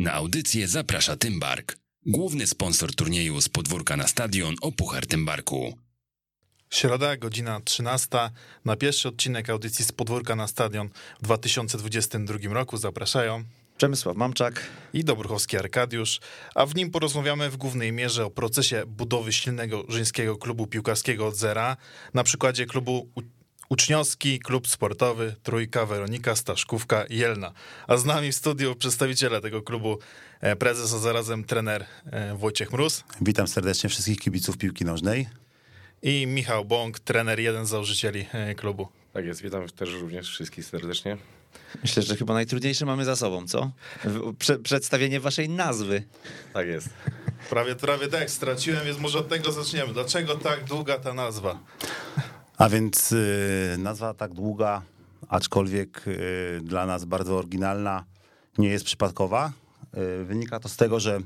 [0.00, 1.76] Na audycję zaprasza Tymbark,
[2.06, 5.78] główny sponsor turnieju z podwórka na stadion o Puchar Tymbarku.
[6.70, 8.08] Środa, godzina 13.
[8.64, 13.44] Na pierwszy odcinek audycji z podwórka na stadion w 2022 roku zapraszają
[13.76, 16.20] Przemysław Mamczak i Dobruchowski Arkadiusz,
[16.54, 21.36] a w nim porozmawiamy w głównej mierze o procesie budowy silnego żeńskiego klubu piłkarskiego od
[21.36, 21.76] zera,
[22.14, 23.08] na przykładzie klubu
[23.70, 27.52] Uczniowski, klub sportowy, Trójka, Weronika, Staszkówka, Jelna.
[27.86, 29.98] A z nami w studiu przedstawiciele tego klubu,
[30.40, 33.04] e, prezes, a zarazem trener e, Wojciech Mróz.
[33.20, 35.28] Witam serdecznie wszystkich kibiców piłki nożnej.
[36.02, 38.88] I Michał Bąk, trener, jeden z założycieli e, klubu.
[39.12, 41.16] Tak jest, witam też również wszystkich serdecznie.
[41.82, 43.70] Myślę, że chyba najtrudniejsze mamy za sobą, co?
[44.38, 46.02] Prze przedstawienie waszej nazwy.
[46.52, 46.88] Tak jest.
[47.50, 49.92] Prawie, prawie tak straciłem, więc może od tego zaczniemy.
[49.92, 51.58] Dlaczego tak długa ta nazwa?
[52.60, 54.82] A więc y, nazwa tak długa,
[55.28, 58.04] aczkolwiek y, dla nas bardzo oryginalna,
[58.58, 59.52] nie jest przypadkowa.
[60.20, 61.20] Y, wynika to z tego, że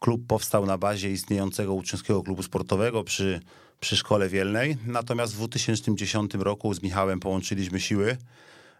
[0.00, 3.40] klub powstał na bazie istniejącego uczniowskiego klubu sportowego przy,
[3.80, 4.76] przy Szkole Wielnej.
[4.86, 8.16] Natomiast w 2010 roku z Michałem połączyliśmy siły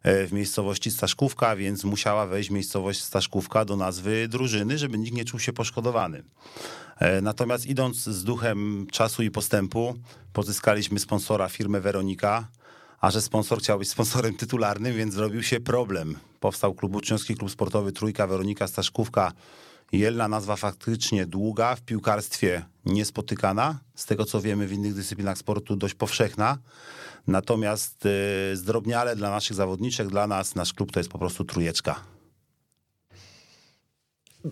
[0.05, 5.41] w miejscowości Staszkówka, więc musiała wejść miejscowość Staszkówka do nazwy drużyny, żeby nikt nie czuł
[5.41, 6.23] się poszkodowany.
[6.99, 9.95] E, natomiast idąc z duchem czasu i postępu,
[10.33, 12.49] pozyskaliśmy sponsora firmę Weronika,
[13.01, 16.17] a że sponsor chciał być sponsorem tytularnym, więc zrobił się problem.
[16.41, 19.33] Powstał klub uczniowski, klub sportowy Trójka, Weronika, Staszkówka.
[19.93, 25.77] Jelna nazwa faktycznie długa, w piłkarstwie niespotykana, z tego co wiemy w innych dyscyplinach sportu
[25.77, 26.59] dość powszechna.
[27.27, 32.17] Natomiast e, zdrobniale dla naszych zawodniczek, dla nas, nasz klub to jest po prostu trójeczka.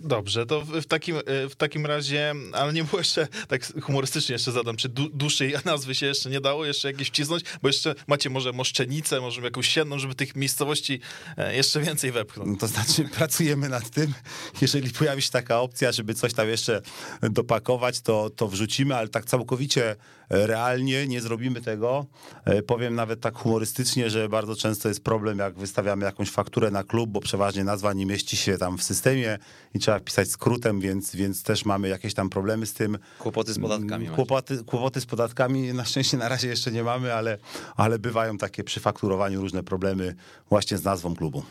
[0.03, 4.51] Dobrze, to w takim, e, w takim razie, ale nie było jeszcze, tak humorystycznie jeszcze
[4.51, 8.51] zadam, czy dłuższej nazwy się jeszcze nie dało jeszcze jakieś wcisnąć, bo jeszcze macie może
[8.51, 10.99] moszczenicę, może jakąś sienną, żeby tych miejscowości
[11.37, 12.49] e, jeszcze więcej wepchnąć.
[12.49, 14.13] No to znaczy pracujemy nad tym,
[14.61, 16.81] jeżeli pojawi się taka opcja, żeby coś tam jeszcze
[17.21, 19.95] dopakować, to, to wrzucimy, ale tak całkowicie
[20.29, 22.05] realnie nie zrobimy tego.
[22.45, 26.83] E, powiem nawet tak humorystycznie, że bardzo często jest problem, jak wystawiamy jakąś fakturę na
[26.83, 29.37] klub, bo przeważnie nazwa nie mieści się tam w systemie
[29.73, 32.97] i trzeba pisać skrótem, więc, więc też mamy jakieś tam problemy z tym.
[33.19, 34.07] Kłopoty z podatkami.
[34.07, 37.37] Kłopoty, kłopoty z podatkami na szczęście na razie jeszcze nie mamy, ale,
[37.75, 40.15] ale bywają takie przy fakturowaniu różne problemy
[40.49, 41.43] właśnie z nazwą klubu.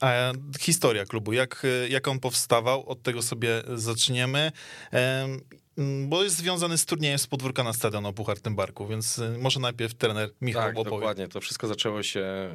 [0.00, 4.52] A historia klubu, jak, jak on powstawał, od tego sobie zaczniemy.
[5.78, 9.38] Mm, bo jest związany z turniejem z podwórka na stadion o Puchar Tymbarku, więc y,
[9.38, 10.90] może najpierw trener Michał tak, opowie.
[10.90, 11.28] dokładnie.
[11.28, 12.52] To wszystko zaczęło się y,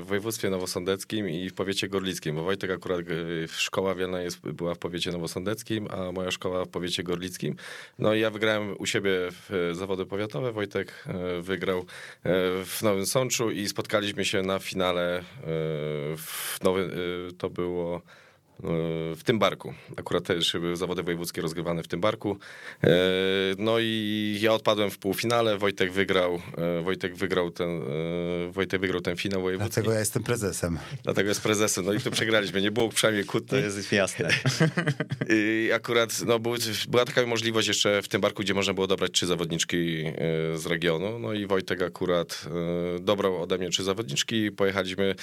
[0.00, 4.74] w województwie nowosądeckim i w powiecie gorlickim, bo Wojtek akurat y, szkoła wielna jest, była
[4.74, 7.56] w powiecie nowosądeckim, a moja szkoła w powiecie gorlickim.
[7.98, 9.10] No i ja wygrałem u siebie
[9.72, 11.04] zawody powiatowe, Wojtek
[11.40, 11.84] wygrał
[12.64, 15.24] w Nowym Sączu i spotkaliśmy się na finale
[16.16, 16.90] w Nowy,
[17.38, 18.02] to było
[19.16, 19.74] w tym barku.
[19.96, 22.38] Akurat też były zawody wojewódzkie rozgrywane w tym barku.
[22.84, 22.88] E,
[23.58, 27.82] no i ja odpadłem w półfinale, Wojtek wygrał, e, Wojtek wygrał ten,
[28.48, 29.74] e, Wojtek wygrał ten finał wojewódzki.
[29.74, 30.78] Dlatego ja jestem prezesem.
[31.02, 33.48] Dlatego jest prezesem, no i tu przegraliśmy, nie było przynajmniej kłótni.
[33.48, 34.28] To jest jasne.
[35.36, 36.38] I akurat no,
[36.88, 40.04] była taka możliwość jeszcze w tym barku, gdzie można było dobrać trzy zawodniczki
[40.54, 42.44] z regionu, no i Wojtek akurat
[43.00, 45.14] dobrał ode mnie trzy zawodniczki, pojechaliśmy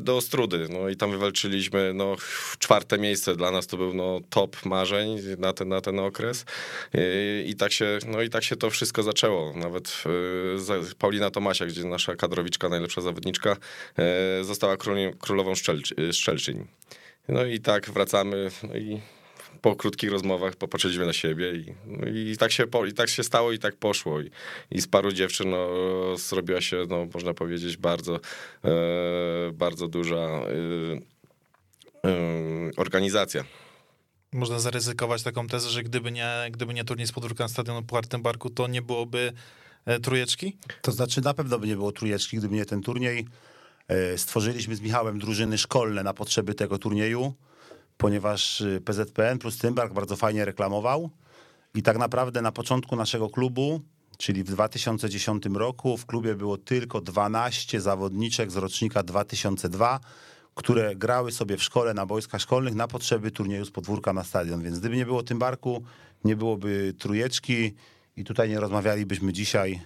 [0.00, 2.16] do Ostrudy, no i tam wywalczyliśmy, no
[2.58, 6.44] czwarte miejsce dla nas to był no, top marzeń na ten, na ten okres.
[6.94, 9.52] I, I, tak się, no i tak się to wszystko zaczęło.
[9.56, 10.04] Nawet
[10.90, 13.56] y, Paulina Tomasia, gdzie nasza kadrowiczka, najlepsza zawodniczka,
[14.40, 14.76] y, została
[15.20, 15.52] królową
[16.12, 16.66] Szczelczyń.
[17.28, 19.00] No i tak wracamy no i
[19.62, 23.52] po krótkich rozmowach popatrzyliśmy na siebie i, no i, tak, się, i tak się stało
[23.52, 24.20] i tak poszło.
[24.20, 24.30] I,
[24.70, 25.68] i z paru dziewczyn no,
[26.16, 28.20] zrobiła się, no, można powiedzieć, bardzo,
[28.64, 28.70] e,
[29.52, 31.17] bardzo duża e,
[32.76, 33.44] organizacja.
[34.32, 38.50] Można zaryzykować taką tezę, że gdyby nie, gdyby nie turniej z podwórka stadionu Puchar Barku,
[38.50, 39.32] to nie byłoby
[39.86, 40.58] e, trójeczki?
[40.82, 43.26] To znaczy na pewno by nie było trójeczki, gdyby nie ten turniej.
[43.88, 47.34] E, stworzyliśmy z Michałem drużyny szkolne na potrzeby tego turnieju,
[47.96, 51.10] ponieważ e, PZPN plus Tymbark bardzo fajnie reklamował
[51.74, 53.80] i tak naprawdę na początku naszego klubu,
[54.18, 60.00] czyli w 2010 roku w klubie było tylko 12 zawodniczek z rocznika 2002,
[60.58, 64.62] które grały sobie w szkole na boiskach szkolnych na potrzeby turnieju z podwórka na stadion.
[64.62, 65.82] Więc gdyby nie było tym barku,
[66.24, 67.74] nie byłoby trujeczki
[68.16, 69.80] i tutaj nie rozmawialibyśmy dzisiaj,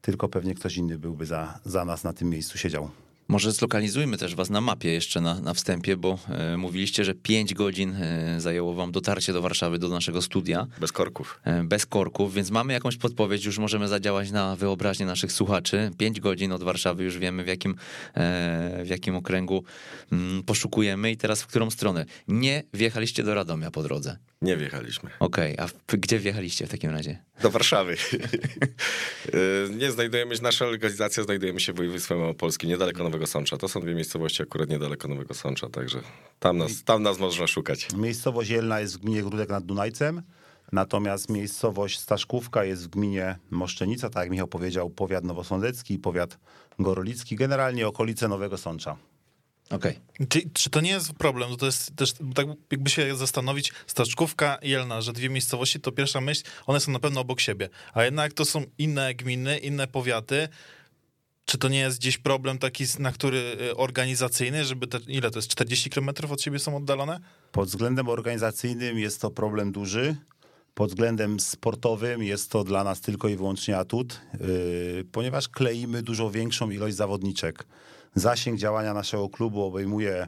[0.00, 2.90] tylko pewnie ktoś inny byłby za, za nas na tym miejscu siedział.
[3.30, 7.54] Może zlokalizujmy też was na mapie jeszcze na, na wstępie, bo e, mówiliście, że 5
[7.54, 11.40] godzin e, zajęło wam dotarcie do Warszawy, do naszego studia, Bez korków.
[11.44, 15.90] e, bez korków, więc mamy jakąś podpowiedź, już możemy zadziałać na wyobraźnię naszych słuchaczy.
[15.98, 17.74] 5 godzin od Warszawy, już wiemy w jakim,
[18.14, 19.64] e, w jakim okręgu
[20.12, 22.04] mm, poszukujemy i teraz w którą stronę.
[22.28, 24.18] Nie wjechaliście do Radomia po drodze.
[24.42, 25.10] Nie wjechaliśmy.
[25.20, 27.22] Okej, a w, gdzie wjechaliście w takim razie?
[27.42, 27.96] Do Warszawy.
[29.78, 33.56] Nie znajdujemy się, nasza lokalizacja znajdujemy się w województwie małopolskim, niedaleko Nowego Sącza.
[33.56, 36.00] To są dwie miejscowości akurat niedaleko Nowego Sącza, także
[36.38, 37.88] tam nas, tam nas można szukać.
[37.96, 40.22] Miejscowość Jelna jest w gminie Grudek nad Dunajcem,
[40.72, 46.38] natomiast miejscowość Staszkówka jest w gminie Moszczenica, tak jak Michał powiedział, powiat nowosądecki, powiat
[46.78, 48.96] gorolicki, generalnie okolice Nowego Sącza.
[49.70, 49.98] Okej.
[50.28, 51.56] Czy, czy to nie jest problem?
[51.56, 56.20] To jest też, tak jakby się zastanowić, Staszkówka i Jelna, że dwie miejscowości, to pierwsza
[56.20, 60.48] myśl, one są na pewno obok siebie, a jednak to są inne gminy, inne powiaty.
[61.44, 65.38] Czy to nie jest gdzieś problem taki, na który y, organizacyjny, żeby te, ile to
[65.38, 67.20] jest, 40 km od siebie są oddalone?
[67.52, 70.16] Pod względem organizacyjnym jest to problem duży.
[70.74, 76.30] Pod względem sportowym jest to dla nas tylko i wyłącznie atut, yy, ponieważ kleimy dużo
[76.30, 77.66] większą ilość zawodniczek.
[78.18, 80.26] Zasięg działania naszego klubu obejmuje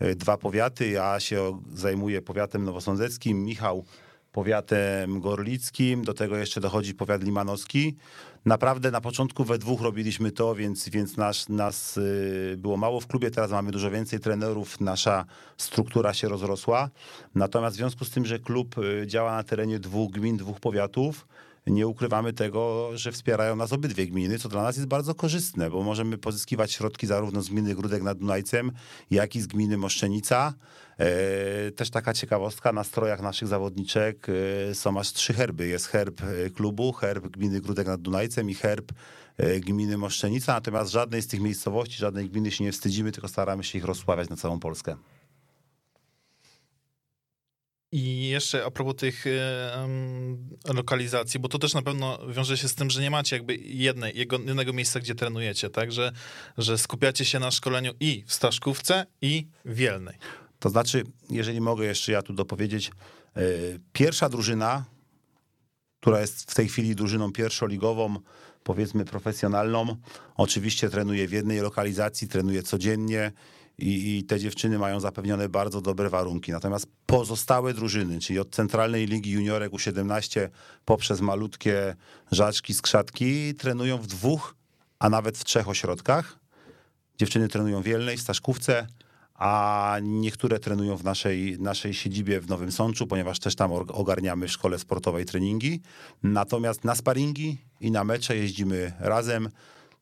[0.00, 0.88] yy, dwa powiaty.
[0.88, 3.84] Ja się zajmuję powiatem nowosądeckim, Michał
[4.32, 7.96] powiatem gorlickim, do tego jeszcze dochodzi powiat limanowski.
[8.44, 11.16] Naprawdę na początku we dwóch robiliśmy to, więc, więc
[11.48, 15.24] nas, y, było mało w klubie, teraz mamy dużo więcej trenerów, nasza
[15.56, 16.90] struktura się rozrosła.
[17.34, 21.26] Natomiast w związku z tym, że klub y, działa na terenie dwóch gmin, dwóch powiatów,
[21.66, 25.82] nie ukrywamy tego, że wspierają nas obydwie gminy, co dla nas jest bardzo korzystne, bo
[25.82, 28.72] możemy pozyskiwać środki zarówno z gminy Grudek nad Dunajcem,
[29.10, 30.54] jak i z gminy Moszczenica.
[30.98, 34.26] E, Też taka ciekawostka, na strojach naszych zawodniczek
[34.70, 35.66] e, są aż trzy herby.
[35.66, 38.92] Jest herb e, klubu, herb gminy Grudek nad Dunajcem i herb
[39.60, 43.78] gminy Moszczenica, natomiast żadnej z tych miejscowości, żadnej gminy się nie wstydzimy, tylko staramy się
[43.78, 44.96] ich rozsławiać na całą Polskę.
[47.92, 49.88] I jeszcze a propos tych e,
[50.74, 54.16] lokalizacji, bo to też na pewno wiąże się z tym, że nie macie jakby jednej,
[54.16, 55.92] jednego miejsca, gdzie trenujecie, tak?
[55.92, 56.12] Że,
[56.58, 60.14] że skupiacie się na szkoleniu i w Staszkówce, i w Wielnej.
[60.58, 62.88] To znaczy, jeżeli mogę jeszcze ja tu dopowiedzieć,
[63.36, 63.42] e,
[63.92, 64.84] pierwsza drużyna,
[66.00, 68.16] która jest w tej chwili drużyną pierwszoligową,
[68.64, 69.96] powiedzmy profesjonalną,
[70.36, 73.32] oczywiście trenuje w jednej lokalizacji, trenuje codziennie
[73.78, 76.52] i, i te dziewczyny mają zapewnione bardzo dobre warunki.
[76.52, 80.48] Natomiast pozostałe drużyny, czyli od Centralnej Ligi Juniorek U17
[80.84, 81.96] poprzez malutkie
[82.32, 84.54] żaczki, skrzatki, trenują w dwóch,
[84.98, 86.38] a nawet w trzech ośrodkach.
[87.18, 88.86] Dziewczyny trenują w Wielnej, w Staszkówce,
[89.34, 94.52] a niektóre trenują w naszej, naszej siedzibie w Nowym Sączu, ponieważ też tam ogarniamy w
[94.52, 95.80] szkole sportowej treningi.
[96.22, 99.48] Natomiast na sparingi i na mecze jeździmy razem.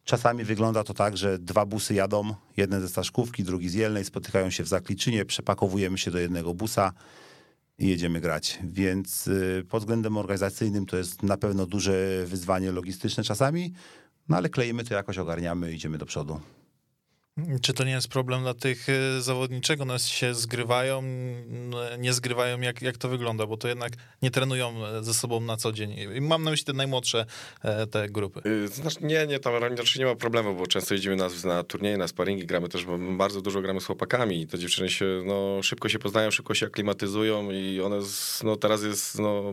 [0.04, 4.50] Czasami wygląda to tak, że dwa busy jadą, jeden ze Staszkówki, drugi z Jelnej, spotykają
[4.50, 6.92] się w Zakliczynie, przepakowujemy się do jednego busa
[7.78, 8.58] i jedziemy grać.
[8.64, 13.72] Więc y, pod względem organizacyjnym to jest na pewno duże wyzwanie logistyczne czasami,
[14.28, 16.40] no ale kleimy to jakoś, ogarniamy i idziemy do przodu.
[17.62, 19.80] Czy to nie jest problem dla tych e, zawodniczek?
[19.80, 21.02] One się zgrywają,
[21.98, 23.46] nie zgrywają, jak, jak to wygląda?
[23.46, 23.92] Bo to jednak
[24.22, 25.96] nie trenują e, ze sobą na co dzień.
[26.14, 27.26] I mam na myśli te najmłodsze
[27.62, 28.40] e, te grupy.
[28.46, 31.96] Y, Znaczy, nie, nie, tam raczej nie ma problemu, bo często jeździmy na, na turnieje,
[31.96, 35.88] na sparingi, gramy też, bardzo dużo gramy z chłopakami i te dziewczyny się, no, szybko
[35.88, 37.96] się poznają, szybko się aklimatyzują i one,
[38.42, 39.52] no, teraz jest, no,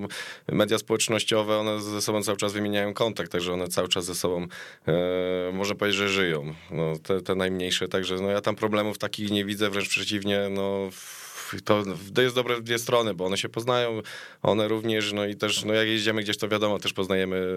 [0.51, 4.48] media społecznościowe, one ze sobą cały czas wymieniają kontakt, także one cały czas ze sobą,
[4.88, 9.31] e, można powiedzieć, że żyją, no, te, te najmniejsze, także no, ja tam problemów takich
[9.31, 10.89] nie widzę, wręcz przeciwnie, no,
[11.65, 11.83] to,
[12.21, 14.01] jest dobre w dwie strony, bo one się poznają,
[14.41, 17.53] one również, no i też, no jak jeździmy gdzieś, to wiadomo, też poznajemy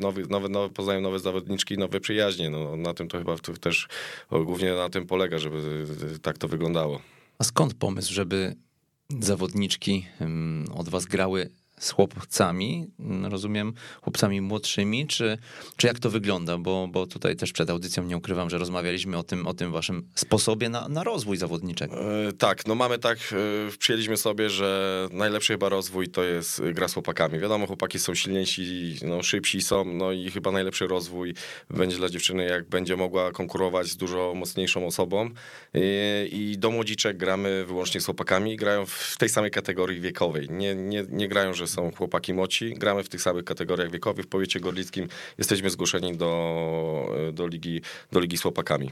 [0.00, 3.88] nowy, nowe, nowe, poznają nowe zawodniczki, nowe przyjaźnie, no na tym to chyba też
[4.30, 5.86] głównie na tym polega, żeby
[6.22, 7.00] tak to wyglądało.
[7.38, 8.54] A skąd pomysł, żeby
[9.20, 10.06] zawodniczki
[10.74, 11.50] od was grały
[11.80, 15.38] z chłopcami, mm, rozumiem, chłopcami młodszymi, czy,
[15.76, 16.58] czy jak to wygląda?
[16.58, 20.08] Bo, bo tutaj też przed audycją nie ukrywam, że rozmawialiśmy o tym, o tym waszym
[20.14, 21.90] sposobie na, na rozwój zawodniczek.
[21.92, 26.72] E, Tak, no mamy tak, e, przyjęliśmy sobie, że najlepszy chyba rozwój to jest e,
[26.72, 27.38] gra z chłopakami.
[27.38, 31.34] Wiadomo, chłopaki są silniejsi, no, szybsi są, no i chyba najlepszy rozwój
[31.70, 35.30] będzie dla dziewczyny, jak będzie mogła konkurować z dużo mocniejszą osobą.
[35.74, 40.48] I, i do młodziczek gramy wyłącznie z chłopakami, grają w tej samej kategorii wiekowej.
[40.50, 44.26] Nie, nie, nie grają, że są chłopaki moci, gramy w tych samych kategoriach wiekowych.
[44.26, 45.08] W powiecie gorlickim
[45.38, 47.80] jesteśmy zgłoszeni do, do, ligi,
[48.12, 48.90] do ligi z chłopakami.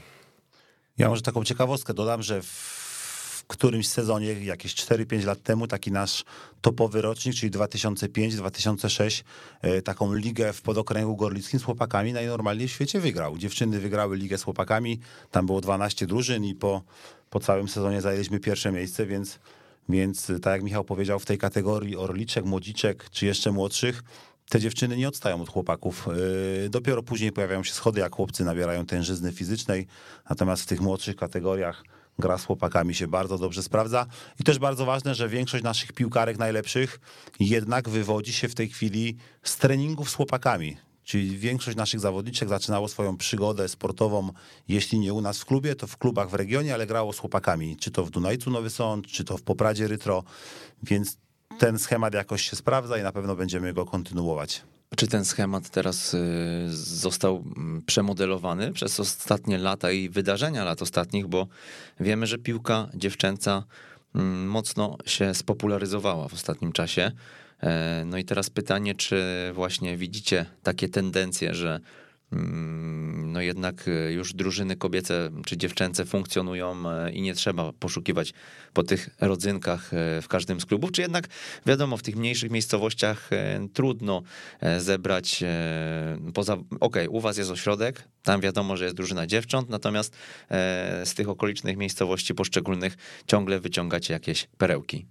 [0.97, 6.23] Ja może taką ciekawostkę dodam, że w którymś sezonie, jakieś 4-5 lat temu, taki nasz
[6.61, 9.23] topowy rocznik, czyli 2005-2006,
[9.61, 13.37] e, taką ligę w podokręgu gorlickim z chłopakami najnormalniej w świecie wygrał.
[13.37, 14.99] Dziewczyny wygrały ligę z chłopakami,
[15.31, 16.81] tam było 12 drużyn i po,
[17.29, 19.39] po całym sezonie zajęliśmy pierwsze miejsce, więc,
[19.89, 24.03] więc tak jak Michał powiedział, w tej kategorii orliczek, młodziczek czy jeszcze młodszych,
[24.49, 26.07] te dziewczyny nie odstają od chłopaków.
[26.63, 29.87] Yy, Dopiero później pojawiają się schody, jak chłopcy nabierają tężyzny fizycznej,
[30.29, 31.83] natomiast w tych młodszych kategoriach
[32.19, 34.05] gra z chłopakami się bardzo dobrze sprawdza.
[34.39, 36.99] I też bardzo ważne, że większość naszych piłkarek najlepszych
[37.39, 40.77] jednak wywodzi się w tej chwili z treningów z chłopakami.
[41.07, 44.29] Czyli większość naszych zawodniczek zaczynało swoją przygodę sportową,
[44.67, 47.77] jeśli nie u nas w klubie, to w klubach w regionie, ale grało z chłopakami.
[47.77, 50.23] Czy to w Dunajcu Nowy Sąd, czy to w Popradzie Rytro.
[50.83, 51.17] Więc
[51.59, 54.61] ten schemat jakoś się sprawdza i na pewno będziemy go kontynuować.
[54.95, 56.19] Czy ten schemat teraz y,
[56.75, 61.47] został mm, przemodelowany przez ostatnie lata i wydarzenia lat ostatnich, bo
[61.99, 63.63] wiemy, że piłka dziewczęca
[64.15, 67.11] mm, mocno się spopularyzowała w ostatnim czasie.
[67.63, 69.23] E, no i teraz pytanie, czy
[69.53, 71.79] właśnie widzicie takie tendencje, że
[72.31, 78.33] Mm, no jednak e, już drużyny kobiece czy dziewczęce funkcjonują e, i nie trzeba poszukiwać
[78.73, 81.27] po tych rodzynkach w każdym z klubów, czy jednak
[81.65, 83.29] wiadomo, w tych mniejszych miejscowościach
[83.73, 84.21] trudno
[84.77, 85.43] zebrać
[86.33, 90.15] poza, okej, okay, u was jest ośrodek, tam wiadomo, że jest drużyna dziewcząt, natomiast
[91.03, 92.97] z tych okolicznych miejscowości poszczególnych
[93.27, 95.05] ciągle wyciągacie jakieś perełki.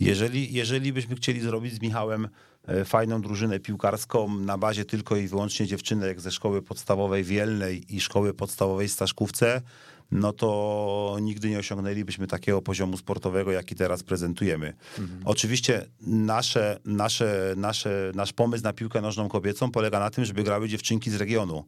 [0.00, 2.28] Jeżeli, jeżeli byśmy chcieli zrobić z Michałem
[2.66, 8.00] E, fajną drużynę piłkarską na bazie tylko i wyłącznie dziewczynek ze szkoły podstawowej Wielnej i
[8.00, 9.62] szkoły podstawowej Staszkówce,
[10.10, 14.74] no to nigdy nie osiągnęlibyśmy takiego poziomu sportowego, jaki teraz prezentujemy.
[14.98, 15.20] Mhm.
[15.24, 20.68] Oczywiście nasze, nasze, nasze, nasz pomysł na piłkę nożną kobiecą polega na tym, żeby grały
[20.68, 21.64] dziewczynki z regionu,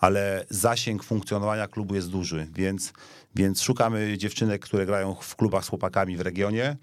[0.00, 2.92] ale zasięg funkcjonowania klubu jest duży, więc,
[3.34, 6.76] więc szukamy dziewczynek, które grają w klubach z chłopakami w regionie,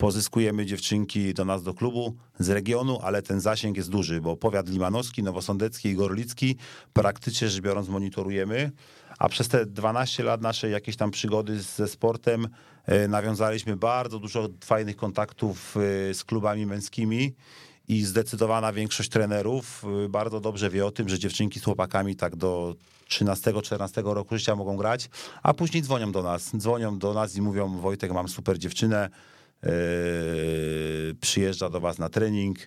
[0.00, 4.68] pozyskujemy dziewczynki do nas do klubu z regionu, ale ten zasięg jest duży, bo powiat
[4.68, 6.56] limanowski, nowosądecki i gorlicki
[6.92, 8.70] praktycznie rzecz biorąc monitorujemy,
[9.18, 12.48] a przez te 12 lat naszej jakiejś tam przygody ze sportem
[12.86, 17.34] e, nawiązaliśmy bardzo dużo fajnych kontaktów e, z klubami męskimi
[17.88, 22.36] i zdecydowana większość trenerów e, bardzo dobrze wie o tym, że dziewczynki z chłopakami tak
[22.36, 22.74] do
[23.10, 25.10] 13-14 roku życia mogą grać,
[25.42, 26.56] a później dzwonią do nas.
[26.56, 29.10] Dzwonią do nas i mówią: Wojtek, mam super dziewczynę,
[31.20, 32.58] przyjeżdża do was na trening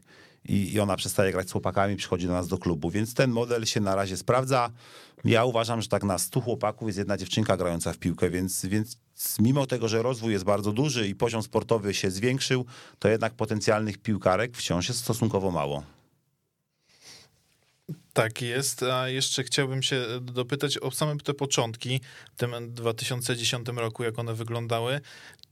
[0.45, 3.65] i, i ona przestaje grać z chłopakami, przychodzi do nas do klubu, więc ten model
[3.65, 4.69] się na razie sprawdza.
[5.25, 8.97] Ja uważam, że tak na 100 chłopaków jest jedna dziewczynka grająca w piłkę, więc, więc
[9.39, 12.65] mimo tego, że rozwój jest bardzo duży i poziom sportowy się zwiększył,
[12.99, 15.83] to jednak potencjalnych piłkarek wciąż jest stosunkowo mało.
[18.13, 22.01] Tak jest, a jeszcze chciałbym się dopytać o same te początki
[22.33, 25.01] w tym 2010 roku, jak one wyglądały.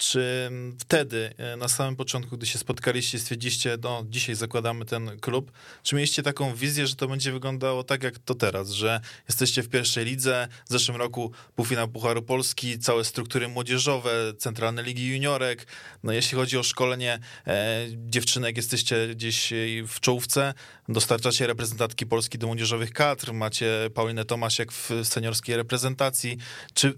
[0.01, 5.51] Czy wtedy, e, na samym początku, gdy się spotkaliście, stwierdziliście, no dzisiaj zakładamy ten klub,
[5.83, 9.69] czy mieliście taką wizję, że to będzie wyglądało tak jak to teraz, że jesteście w
[9.69, 15.67] pierwszej lidze, w zeszłym roku półfinał Pucharu Polski, całe struktury młodzieżowe, centralne ligi juniorek,
[16.03, 19.53] no jeśli chodzi o szkolenie e, dziewczynek, jesteście gdzieś
[19.87, 20.53] w czołówce,
[20.89, 26.37] dostarczacie reprezentantki Polski do młodzieżowych kadr, macie Paulinę Tomasiak w seniorskiej reprezentacji,
[26.73, 26.93] czy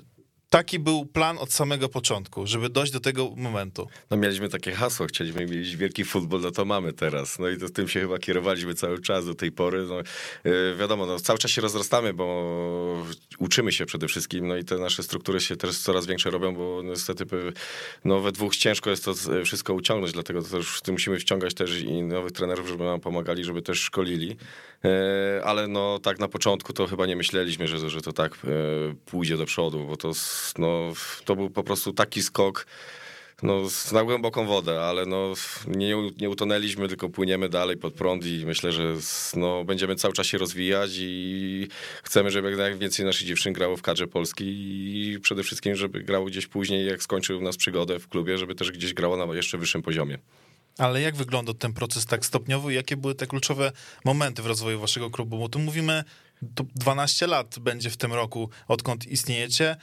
[0.54, 3.88] taki był plan od samego początku, żeby dojść do tego momentu.
[4.10, 7.40] No mieliśmy takie hasło, chcieliśmy mieć wielki futbol, no to mamy teraz.
[7.40, 9.86] No i to tym się chyba kierowaliśmy cały czas do tej pory.
[9.86, 9.96] No,
[10.44, 13.04] yy, wiadomo, no, cały czas się rozrastamy, bo
[13.38, 16.82] uczymy się przede wszystkim, no i te nasze struktury się też coraz większe robią, bo
[16.84, 17.26] niestety
[18.06, 19.14] no, we dwóch ciężko jest to
[19.46, 23.80] wszystko uciągnąć, dlatego też musimy wciągać też i nowych trenerów, żeby nam pomagali, żeby też
[23.80, 24.38] szkolili.
[25.44, 28.38] Ale no tak na początku to chyba nie myśleliśmy, że, że to tak
[29.06, 30.12] pójdzie do przodu, bo to,
[30.58, 30.94] no,
[31.26, 32.66] to był po prostu taki skok
[33.44, 35.34] no, na głęboką wodę, ale no,
[35.68, 38.96] nie, nie utonęliśmy, tylko płyniemy dalej pod prąd i myślę, że
[39.36, 41.68] no, będziemy cały czas się rozwijać i
[42.04, 46.26] chcemy, żeby jak więcej naszych dziewczyn grało w kadrze Polski i przede wszystkim, żeby grało
[46.26, 49.82] gdzieś później, jak skończył nas przygodę w klubie, żeby też gdzieś grało na jeszcze wyższym
[49.82, 50.18] poziomie.
[50.78, 53.72] Ale jak wygląda ten proces tak stopniowo i jakie były te kluczowe
[54.06, 55.40] momenty w rozwoju waszego klubu?
[55.40, 56.04] Bo tu mówimy,
[56.56, 59.76] to 12 lat będzie w tym roku, odkąd istniejecie.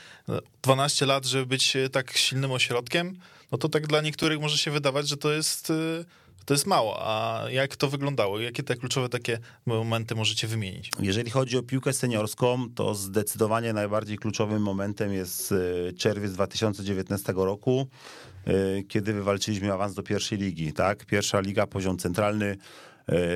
[0.63, 3.19] 12 lat, żeby być tak silnym ośrodkiem,
[3.53, 5.73] no to tak dla niektórych może się wydawać, że to jest,
[6.45, 6.99] to jest mało.
[7.01, 8.41] A jak to wyglądało?
[8.41, 10.91] Jakie te kluczowe takie momenty możecie wymienić?
[11.01, 17.87] Jeżeli chodzi o piłkę seniorską, to zdecydowanie najbardziej kluczowym momentem jest e, czerwiec 2019 roku.
[18.47, 20.73] E, kiedy wywalczyliśmy awans do pierwszej ligi.
[20.73, 21.07] Tak?
[21.07, 22.57] Pierwsza liga, poziom centralny, e,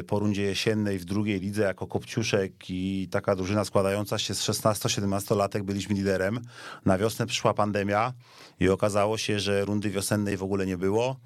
[0.06, 5.37] po rundzie jesiennej w drugiej lidze jako Kopciuszek i taka drużyna składająca się z 16-17
[5.37, 6.40] latek byliśmy liderem.
[6.85, 8.12] Na wiosnę przyszła pandemia
[8.61, 11.16] i okazało się, że rundy wiosennej w ogóle nie było.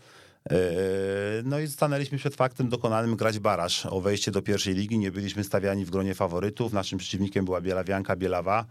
[0.51, 0.57] E,
[1.45, 4.99] no i stanęliśmy przed faktem dokonanym grać baraż o wejście do pierwszej ligi.
[4.99, 6.73] Nie byliśmy stawiani w gronie faworytów.
[6.73, 8.65] Naszym przeciwnikiem była Bielawianka, Bielawa.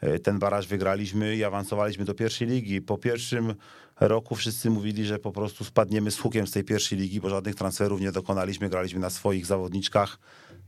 [0.00, 2.82] E, ten baraż wygraliśmy i awansowaliśmy do pierwszej ligi.
[2.82, 3.54] Po pierwszym
[4.00, 7.54] roku wszyscy mówili, że po prostu spadniemy z hukiem z tej pierwszej ligi, bo żadnych
[7.54, 8.68] transferów nie dokonaliśmy.
[8.68, 10.18] Graliśmy na swoich zawodniczkach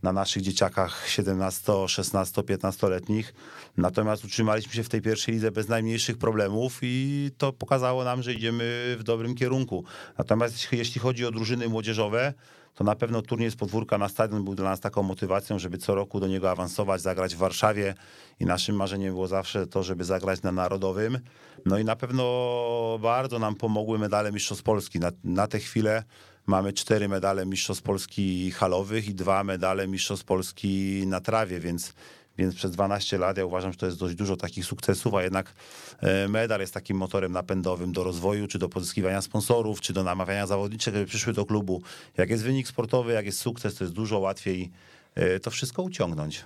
[0.03, 3.35] na naszych dzieciakach 17, 16, 15-letnich.
[3.77, 8.33] Natomiast utrzymaliśmy się w tej pierwszej lidze bez najmniejszych problemów i to pokazało nam, że
[8.33, 9.85] idziemy w dobrym kierunku.
[10.19, 12.35] Natomiast jeśli chodzi o drużyny młodzieżowe,
[12.77, 15.95] to na pewno turniej z podwórka na stadion był dla nas taką motywacją, żeby co
[15.95, 17.95] roku do niego awansować, zagrać w Warszawie
[18.41, 21.19] i naszym marzeniem było zawsze to, żeby zagrać na Narodowym.
[21.67, 25.01] No i na pewno bardzo nam pomogły medale Mistrzostw Polski.
[25.01, 26.03] Na, na tę chwilę
[26.47, 31.93] mamy cztery medale Mistrzostw Polski halowych i dwa medale Mistrzostw Polski na trawie, więc
[32.39, 35.55] więc przez 12 lat ja uważam, że to jest dość dużo takich sukcesów, a jednak
[36.01, 40.47] e, medal jest takim motorem napędowym do rozwoju, czy do pozyskiwania sponsorów, czy do namawiania
[40.47, 41.83] zawodniczych, żeby przyszły do klubu.
[42.17, 44.71] Jak jest wynik sportowy, jak jest sukces, to jest dużo łatwiej
[45.15, 46.45] e, to wszystko uciągnąć.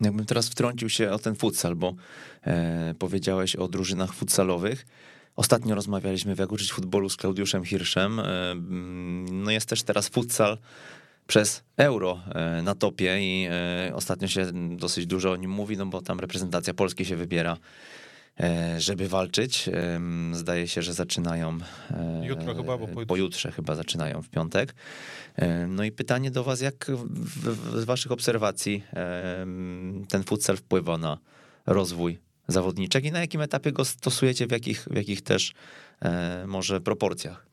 [0.00, 1.94] Jakbym teraz wtrącił się o ten futsal, bo
[2.46, 4.86] e, powiedziałeś o drużynach futsalowych.
[5.38, 8.20] Ostatnio rozmawialiśmy w Jak uczyć futbolu z Klaudiuszem Hirszem.
[8.20, 8.54] E,
[9.32, 10.58] no jest też teraz futsal
[11.26, 15.86] przez euro e, na topie i e, ostatnio się dosyć dużo o nim mówi, no
[15.86, 17.56] bo tam reprezentacja Polski się wybiera,
[18.78, 19.70] żeby walczyć.
[20.32, 21.58] Zdaje się, że zaczynają.
[22.22, 23.06] Jutro chyba, bo pojutrze.
[23.06, 24.74] pojutrze chyba zaczynają w piątek.
[25.68, 26.90] No i pytanie do Was, jak
[27.74, 28.84] z Waszych obserwacji
[30.08, 31.18] ten futsal wpływa na
[31.66, 32.18] rozwój
[32.48, 35.52] zawodniczek i na jakim etapie go stosujecie, w jakich, w jakich też
[36.46, 37.46] może proporcjach?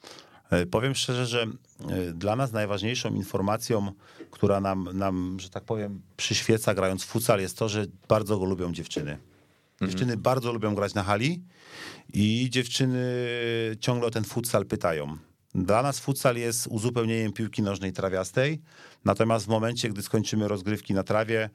[0.50, 1.44] E, powiem szczerze, że
[1.90, 3.92] e, dla nas najważniejszą informacją,
[4.32, 8.46] która nam, nam, że tak powiem, przyświeca grając w futsal jest to, że bardzo go
[8.46, 9.12] lubią dziewczyny.
[9.12, 9.92] Mhm.
[9.92, 11.44] Dziewczyny bardzo lubią grać na hali
[12.14, 13.06] i dziewczyny
[13.80, 15.18] ciągle o ten futsal pytają.
[15.56, 18.62] Dla nas futsal jest uzupełnieniem piłki nożnej trawiastej,
[19.06, 21.50] natomiast w momencie, gdy skończymy rozgrywki na trawie, e,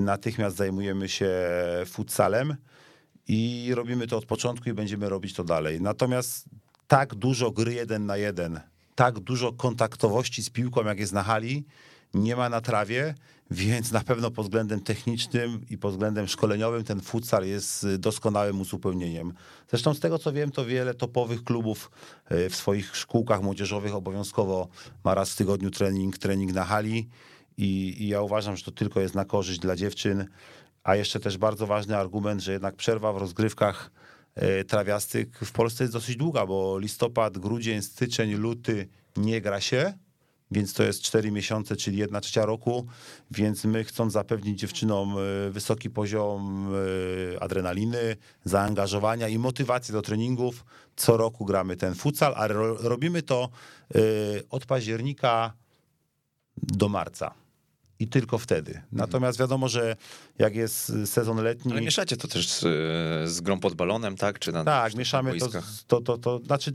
[0.00, 1.30] natychmiast zajmujemy się
[1.86, 2.56] futsalem
[3.28, 5.80] i robimy to od początku i będziemy robić to dalej.
[5.80, 6.44] Natomiast
[6.86, 8.60] tak dużo gry jeden na jeden,
[8.94, 11.64] tak dużo kontaktowości z piłką, jak jest na hali,
[12.14, 13.14] nie ma na trawie,
[13.50, 19.32] więc na pewno pod względem technicznym i pod względem szkoleniowym ten futsal jest doskonałym uzupełnieniem.
[19.68, 21.90] Zresztą z tego co wiem, to wiele topowych klubów
[22.24, 24.68] e, w swoich szkółkach młodzieżowych obowiązkowo
[25.04, 27.08] ma raz w tygodniu trening, trening na hali
[27.56, 30.26] i, i ja uważam, że to tylko jest na korzyść dla dziewczyn.
[30.84, 33.90] A jeszcze też bardzo ważny argument, że jednak przerwa w rozgrywkach
[34.34, 39.92] E, trawiastych w Polsce jest dosyć długa, bo listopad, grudzień, styczeń, luty nie gra się,
[40.50, 42.86] więc to jest 4 miesiące, czyli jedna trzecia roku,
[43.30, 46.68] więc my chcąc zapewnić dziewczynom e, wysoki poziom
[47.34, 50.64] e, adrenaliny, zaangażowania i motywacji do treningów,
[50.96, 53.48] co roku gramy ten futsal, ale robimy to
[54.50, 55.52] od października
[56.56, 57.39] do marca
[58.00, 58.82] i tylko wtedy.
[58.92, 59.96] Natomiast wiadomo, że
[60.38, 61.72] jak jest sezon letni.
[61.72, 62.60] Ale mieszacie to też z,
[63.30, 64.38] z grą pod balonem, tak?
[64.38, 65.48] Czy na tak, mieszamy to,
[65.86, 66.38] to, to, to.
[66.38, 66.72] Znaczy,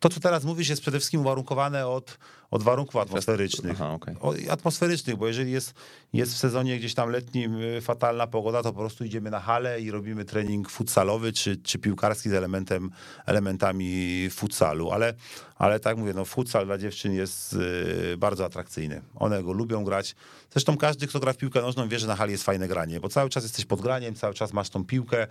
[0.00, 2.18] to, co teraz mówisz, jest przede wszystkim uwarunkowane od,
[2.54, 3.80] od warunków atmosferycznych.
[3.80, 4.50] Aha, okay.
[4.50, 5.74] atmosferycznych, bo jeżeli jest,
[6.12, 9.80] jest w sezonie gdzieś tam letnim y, fatalna pogoda, to po prostu idziemy na halę
[9.80, 12.90] i robimy trening futsalowy czy, czy piłkarski z elementem,
[13.26, 14.90] elementami futsalu.
[14.90, 15.14] Ale,
[15.56, 19.02] ale tak mówię, no futsal dla dziewczyn jest y, bardzo atrakcyjny.
[19.14, 20.16] One go lubią grać.
[20.50, 23.08] Zresztą każdy, kto gra w piłkę nożną, wie, że na hali jest fajne granie, bo
[23.08, 25.26] cały czas jesteś pod graniem, cały czas masz tą piłkę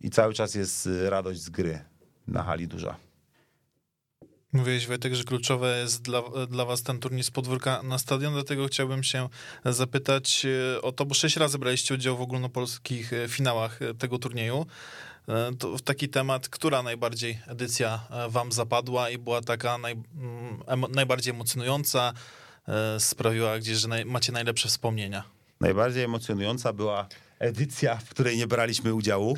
[0.00, 1.78] i cały czas jest y, radość z gry
[2.28, 3.05] na hali duża.
[4.56, 8.66] Mówiłeś Wojtek, że kluczowe jest dla, dla was ten turniej z podwórka na stadion, dlatego
[8.66, 9.28] chciałbym się
[9.64, 14.18] zapytać e, o to, bo sześć razy braliście udział w ogólnopolskich e, finałach e, tego
[14.18, 14.66] turnieju.
[15.58, 19.96] To w taki temat, która najbardziej edycja wam zapadła i była taka naj,
[20.94, 22.12] najbardziej emocjonująca,
[22.98, 25.24] sprawiła gdzieś, że naj, macie najlepsze wspomnienia?
[25.60, 29.36] Najbardziej emocjonująca była edycja, w której nie braliśmy udziału.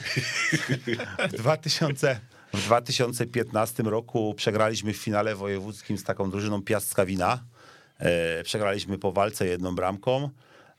[1.33, 2.21] w 2000
[2.55, 7.45] w 2015 roku przegraliśmy w finale wojewódzkim z taką drużyną Piast Wina.
[7.99, 10.31] E, przegraliśmy po walce jedną bramką,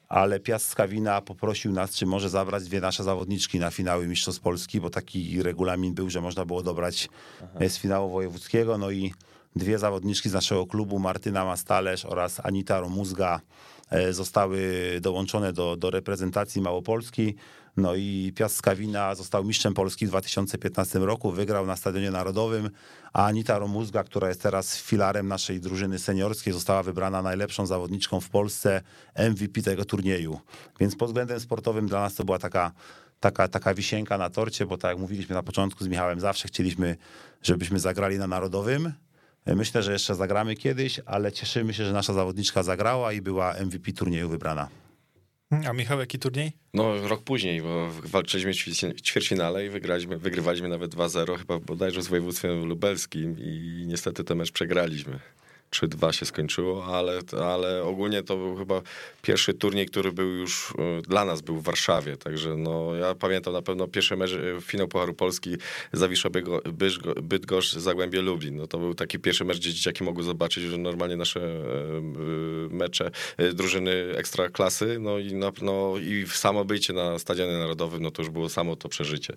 [0.08, 4.82] ale Piast Wina poprosił nas, czy może zabrać dwie nasze zawodniczki na finały Mistrzostw Polski,
[4.82, 7.10] bo taki regulamin był, że można było dobrać
[7.44, 7.70] Aha.
[7.70, 8.78] z finału wojewódzkiego.
[8.78, 9.14] No i
[9.56, 13.42] dwie zawodniczki z naszego klubu, Martyna Mastalerz oraz Anita Romuzga,
[13.90, 14.60] e, zostały
[15.02, 17.36] dołączone do, do reprezentacji Małopolski.
[17.80, 22.70] No i Piast Skawina został mistrzem Polski w 2015 roku, wygrał na Stadionie Narodowym,
[23.14, 28.30] a Anita Romuzga, która jest teraz filarem naszej drużyny seniorskiej, została wybrana najlepszą zawodniczką w
[28.30, 28.82] Polsce,
[29.16, 30.40] MVP tego turnieju.
[30.80, 32.72] Więc pod względem sportowym dla nas to była taka,
[33.20, 36.96] taka, taka wisienka na torcie, bo tak jak mówiliśmy na początku z Michałem, zawsze chcieliśmy,
[37.44, 38.94] żebyśmy zagrali na Narodowym.
[39.46, 43.94] Myślę, że jeszcze zagramy kiedyś, ale cieszymy się, że nasza zawodniczka zagrała i była MVP
[43.94, 44.70] turnieju wybrana.
[45.52, 46.52] A Michał, jaki turniej?
[46.74, 52.02] No, rok później, bo walczyliśmy w ćwi- ćwierćfinale i wygraliśmy, wygrywaliśmy nawet 2-0, chyba bodajże
[52.02, 55.20] z województwem lubelskim i niestety ten mecz przegraliśmy.
[55.72, 58.82] 3-2 się skończyło, ale, ale ogólnie to był chyba
[59.22, 63.54] pierwszy turniej, który był już e, dla nas był w Warszawie, także no ja pamiętam
[63.54, 65.58] na pewno pierwszy mecz, e, finał Pucharu Polski
[65.94, 66.30] Zawisza
[67.22, 68.58] Bydgoszcz, Zagłębie Lublin.
[68.58, 71.62] No to był taki pierwszy mecz, gdzie dzieciaki mogły zobaczyć, że normalnie nasze e,
[72.70, 73.12] mecze
[73.54, 78.30] drużyny ekstra klasy, no i, no i samo bycie na Stadionie Narodowym, no to już
[78.30, 79.34] było samo to przeżycie.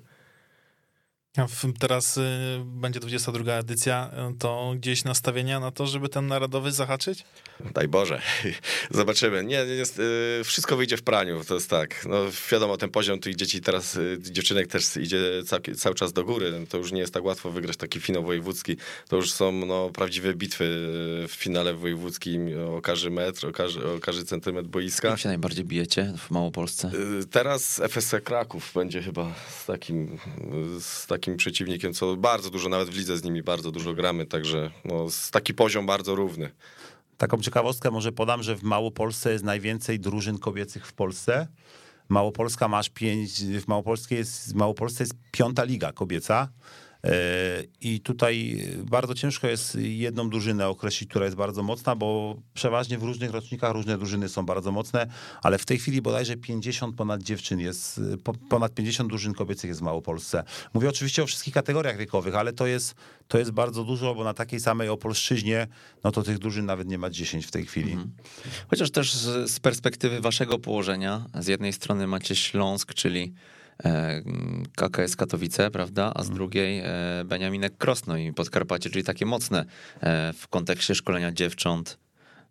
[1.79, 2.23] Teraz y,
[2.65, 7.25] będzie 22 edycja, y, to gdzieś nastawienia na to, żeby ten narodowy zahaczyć?
[7.75, 8.23] Daj Boże.
[8.91, 9.45] Zobaczymy.
[9.45, 11.45] Nie, jest, y, wszystko wyjdzie w praniu.
[11.45, 12.07] To jest tak.
[12.09, 12.17] No,
[12.53, 16.67] wiadomo, ten poziom tych dzieci teraz, y, dziewczynek też idzie cały, cały czas do góry.
[16.69, 18.77] To już nie jest tak łatwo wygrać taki finał wojewódzki.
[19.09, 20.65] To już są no, prawdziwe bitwy
[21.29, 25.09] w finale wojewódzkim o każdy metr, o każdy, o każdy centymetr boiska.
[25.09, 26.91] Kim się najbardziej bijecie w Małopolsce?
[27.31, 30.19] Teraz FSC Kraków będzie chyba z takim,
[30.81, 34.71] z takim przeciwnikiem, co bardzo dużo, nawet w lidze z nimi bardzo dużo gramy, także
[34.85, 36.51] no, taki poziom bardzo równy.
[37.17, 41.49] Taką ciekawostkę może podam, że w Małopolsce jest najwięcej drużyn kobiecych w Polsce.
[42.09, 46.49] Małopolska masz pięć, w Małopolsce jest, w Małopolsce jest piąta liga kobieca.
[47.05, 52.99] E, I tutaj bardzo ciężko jest jedną drużynę określić, która jest bardzo mocna, bo przeważnie
[52.99, 55.07] w różnych rocznikach różne drużyny są bardzo mocne,
[55.43, 59.81] ale w tej chwili bodajże 50 ponad dziewczyn jest, po- ponad 50 drużyn kobiecych jest
[59.81, 60.45] w Małopolsce.
[60.75, 62.95] Mówię oczywiście o wszystkich kategoriach wiekowych, ale to jest,
[63.29, 65.67] to jest bardzo dużo, bo na takiej samej Opolszczyźnie,
[66.05, 67.97] no to tych drużyn nawet nie ma 10 w tej chwili.
[68.71, 73.33] Chociaż też z, perspektywy waszego położenia, z jednej strony macie Śląsk, czyli
[74.77, 76.85] KKS Katowice, prawda, a z drugiej e,
[77.25, 79.65] Beniaminek Krosno i Podkarpacie, czyli takie mocne
[80.01, 81.99] e, w kontekście szkolenia dziewcząt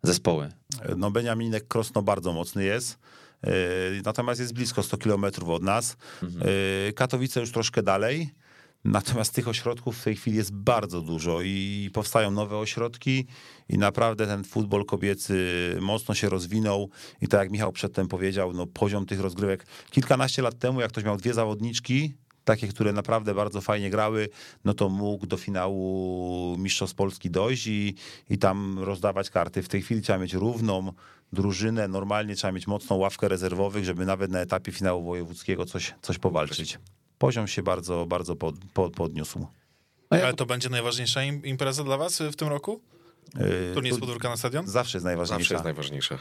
[0.03, 0.49] zespoły.
[0.97, 2.99] No Beniaminek Krosno bardzo mocny jest.
[4.05, 5.97] Natomiast jest blisko 100 kilometrów od nas.
[6.21, 8.29] Yy, Katowice już troszkę dalej.
[8.85, 13.25] Natomiast tych ośrodków w tej chwili jest bardzo dużo i powstają nowe ośrodki
[13.69, 15.37] i naprawdę ten futbol kobiecy
[15.81, 16.89] mocno się rozwinął
[17.21, 21.03] i tak jak Michał przedtem powiedział, no poziom tych rozgrywek kilkanaście lat temu, jak ktoś
[21.03, 22.13] miał dwie zawodniczki,
[22.43, 24.29] takie, które naprawdę bardzo fajnie grały,
[24.65, 27.95] no to mógł do finału Mistrzostw Polski dojść i,
[28.29, 29.63] i tam rozdawać karty.
[29.63, 30.93] W tej chwili trzeba mieć równą
[31.33, 36.17] drużynę, normalnie trzeba mieć mocną ławkę rezerwowych, żeby nawet na etapie finału wojewódzkiego coś, coś
[36.17, 36.79] powalczyć.
[37.21, 39.47] Poziom się bardzo, bardzo pod, pod, podniósł.
[40.11, 42.81] Ja- Ale to będzie najważniejsza im- impreza dla was y, w tym roku?
[43.35, 44.67] Yy, Turniej z tu podwórka na stadion?
[44.67, 45.39] Zawsze jest najważniejsza.
[45.43, 46.17] Zawsze jest najważniejsze.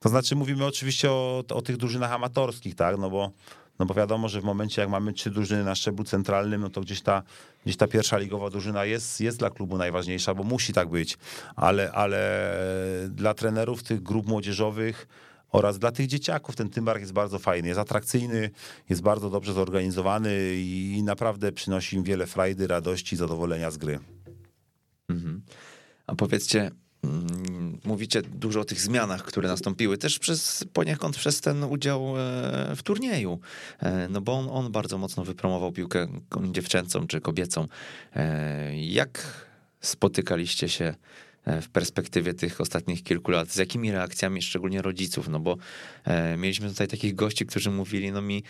[0.00, 3.30] To znaczy mówimy oczywiście o, o tych drużynach amatorskich, tak, no bo,
[3.78, 6.80] no bo wiadomo, że w momencie jak mamy trzy drużyny na szczeblu centralnym, no to
[6.80, 7.22] gdzieś ta,
[7.64, 11.18] gdzieś ta pierwsza ligowa drużyna jest, jest dla klubu najważniejsza, bo musi tak być,
[11.56, 12.20] ale, ale
[13.08, 15.08] dla trenerów tych grup młodzieżowych
[15.52, 18.50] oraz dla tych dzieciaków ten Tymbark jest bardzo fajny, jest atrakcyjny,
[18.88, 23.98] jest bardzo dobrze zorganizowany i, naprawdę przynosi im wiele frajdy, radości, zadowolenia z gry.
[25.08, 25.42] Mhm.
[26.06, 26.70] A powiedzcie,
[27.04, 32.76] mm, mówicie dużo o tych zmianach, które nastąpiły, też przez, poniekąd przez ten udział e,
[32.76, 33.40] w turnieju,
[33.78, 36.06] E, no bo on, on bardzo mocno wypromował piłkę
[36.50, 37.68] dziewczęcą czy kobiecą.
[38.16, 39.46] E, Jak
[39.80, 40.94] spotykaliście się
[41.46, 43.48] w perspektywie tych ostatnich kilku lat?
[43.48, 45.28] Z jakimi reakcjami, szczególnie rodziców?
[45.28, 45.56] No bo
[46.04, 48.42] e, mieliśmy tutaj takich gości, którzy mówili, no mi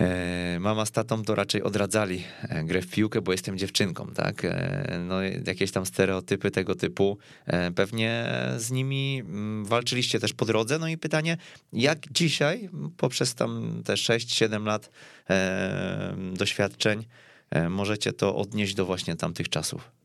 [0.00, 4.44] E, Mama z tatą to raczej odradzali e, grę w piłkę, bo jestem dziewczynką, tak?
[4.44, 7.18] E, No, jakieś tam stereotypy tego typu.
[7.46, 8.24] e, Pewnie
[8.56, 10.78] z nimi mm, walczyliście też po drodze.
[10.78, 11.36] No i pytanie,
[11.72, 14.90] jak dzisiaj, poprzez tam te 6-7 lat
[15.30, 17.04] e, doświadczeń,
[17.50, 19.95] e, możecie to odnieść do właśnie tamtych czasów?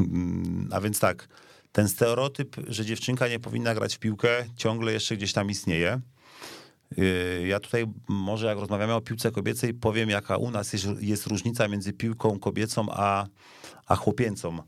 [0.00, 1.28] Mm, A więc tak,
[1.72, 6.00] ten stereotyp, że dziewczynka nie powinna grać w piłkę, ciągle jeszcze gdzieś tam istnieje.
[6.96, 11.26] Yy, Ja tutaj może jak rozmawiamy o piłce kobiecej, powiem jaka u nas jest, jest
[11.26, 13.26] różnica między piłką kobiecą a,
[13.86, 14.62] a chłopięcą.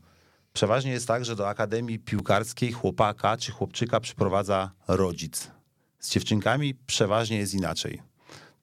[0.53, 5.51] Przeważnie jest tak, że do akademii piłkarskiej chłopaka czy chłopczyka przyprowadza rodzic.
[5.99, 8.01] Z dziewczynkami przeważnie jest inaczej.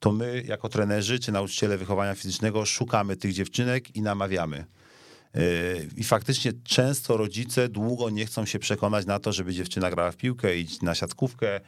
[0.01, 4.65] To my, jako trenerzy czy nauczyciele wychowania fizycznego, szukamy tych dziewczynek i namawiamy.
[5.97, 10.17] I faktycznie często rodzice długo nie chcą się przekonać na to, żeby dziewczyna grała w
[10.17, 11.61] piłkę, iść na siatkówkę,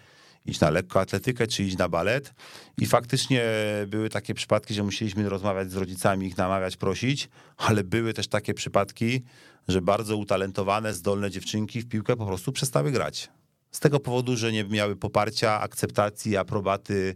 [0.46, 2.34] iść na lekkoatletykę czy iść na balet.
[2.78, 3.44] I faktycznie
[3.86, 8.54] były takie przypadki, że musieliśmy rozmawiać z rodzicami, ich namawiać, prosić, ale były też takie
[8.54, 9.22] przypadki,
[9.68, 13.28] że bardzo utalentowane, zdolne dziewczynki w piłkę po prostu przestały grać.
[13.70, 17.14] Z tego powodu, że nie miały poparcia, akceptacji, aprobaty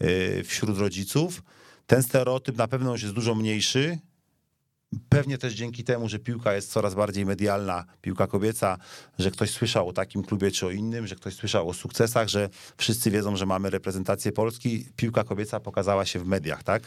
[0.00, 1.42] yy, wśród rodziców.
[1.86, 3.98] Ten stereotyp na pewno już jest dużo mniejszy,
[5.08, 8.78] Pewnie też dzięki temu, że piłka jest coraz bardziej medialna, piłka kobieca,
[9.18, 12.48] że ktoś słyszał o takim klubie czy o innym, że ktoś słyszał o sukcesach, że
[12.76, 16.82] wszyscy wiedzą, że mamy reprezentację Polski, piłka kobieca pokazała się w mediach, tak?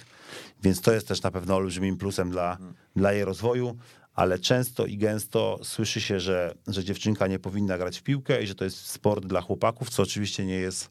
[0.63, 2.57] Więc to jest też na pewno olbrzymim plusem dla,
[2.95, 3.77] dla jej rozwoju,
[4.13, 8.47] ale często i gęsto słyszy się, że, że dziewczynka nie powinna grać w piłkę i
[8.47, 10.89] że to jest sport dla chłopaków, co oczywiście nie jest,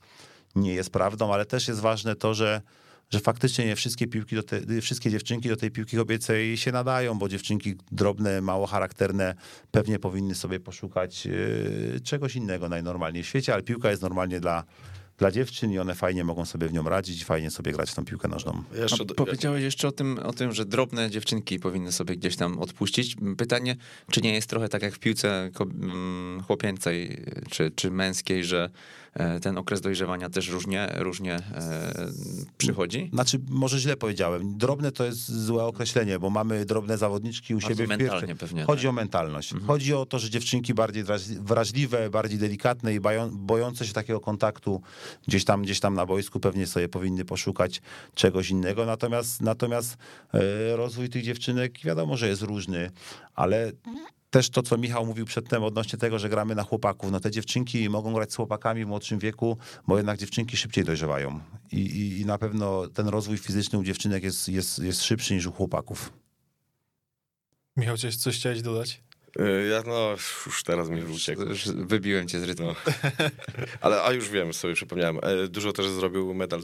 [0.54, 2.62] nie jest prawdą, ale też jest ważne to, że
[3.14, 7.18] że faktycznie nie wszystkie piłki, do te, wszystkie dziewczynki do tej piłki kobiecej się nadają,
[7.18, 9.34] bo dziewczynki drobne, mało charakterne
[9.70, 14.64] pewnie powinny sobie poszukać yy, czegoś innego najnormalniej w świecie, ale piłka jest normalnie dla,
[15.18, 17.94] dla dziewczyn i one fajnie mogą sobie w nią radzić i fajnie sobie grać w
[17.94, 18.62] tą piłkę nożną.
[18.74, 23.16] Jeszcze, powiedziałeś jeszcze o tym, o tym, że drobne dziewczynki powinny sobie gdzieś tam odpuścić.
[23.36, 23.76] Pytanie,
[24.10, 28.70] czy nie jest trochę tak jak w piłce mm, chłopięcej czy, czy męskiej, że
[29.42, 31.94] ten okres dojrzewania też różnie, różnie e,
[32.58, 33.10] przychodzi?
[33.12, 34.58] Znaczy, może źle powiedziałem.
[34.58, 38.82] Drobne to jest złe określenie, bo mamy drobne zawodniczki u siebie w mentalnie pewnie, Chodzi
[38.82, 38.90] tak.
[38.90, 39.54] o mentalność.
[39.66, 43.00] Chodzi o to, że dziewczynki bardziej wraż- wrażliwe, bardziej delikatne i
[43.32, 44.82] bojące się takiego kontaktu
[45.28, 47.82] gdzieś tam, gdzieś tam na boisku pewnie sobie powinny poszukać
[48.14, 48.86] czegoś innego.
[48.86, 49.96] Natomiast, natomiast
[50.34, 52.90] e, rozwój tych dziewczynek wiadomo, że jest różny,
[53.34, 53.72] ale
[54.34, 57.10] też to, co Michał mówił przedtem odnośnie tego, że gramy na chłopaków.
[57.10, 61.40] No te dziewczynki mogą grać z chłopakami w młodszym wieku, bo jednak dziewczynki szybciej dojrzewają.
[61.72, 65.46] I, i, i na pewno ten rozwój fizyczny u dziewczynek jest, jest, jest szybszy niż
[65.46, 66.12] u chłopaków.
[67.76, 69.03] Michał, coś, coś chciałeś dodać?
[69.40, 70.10] Y, ja no,
[70.46, 71.42] już teraz mi uciekł.
[71.42, 72.66] Już Wybiłem cię z rytmu.
[72.66, 72.74] No.
[73.80, 75.18] Ale a już wiem, sobie przypomniałem.
[75.22, 76.60] E, Dużo też zrobił medal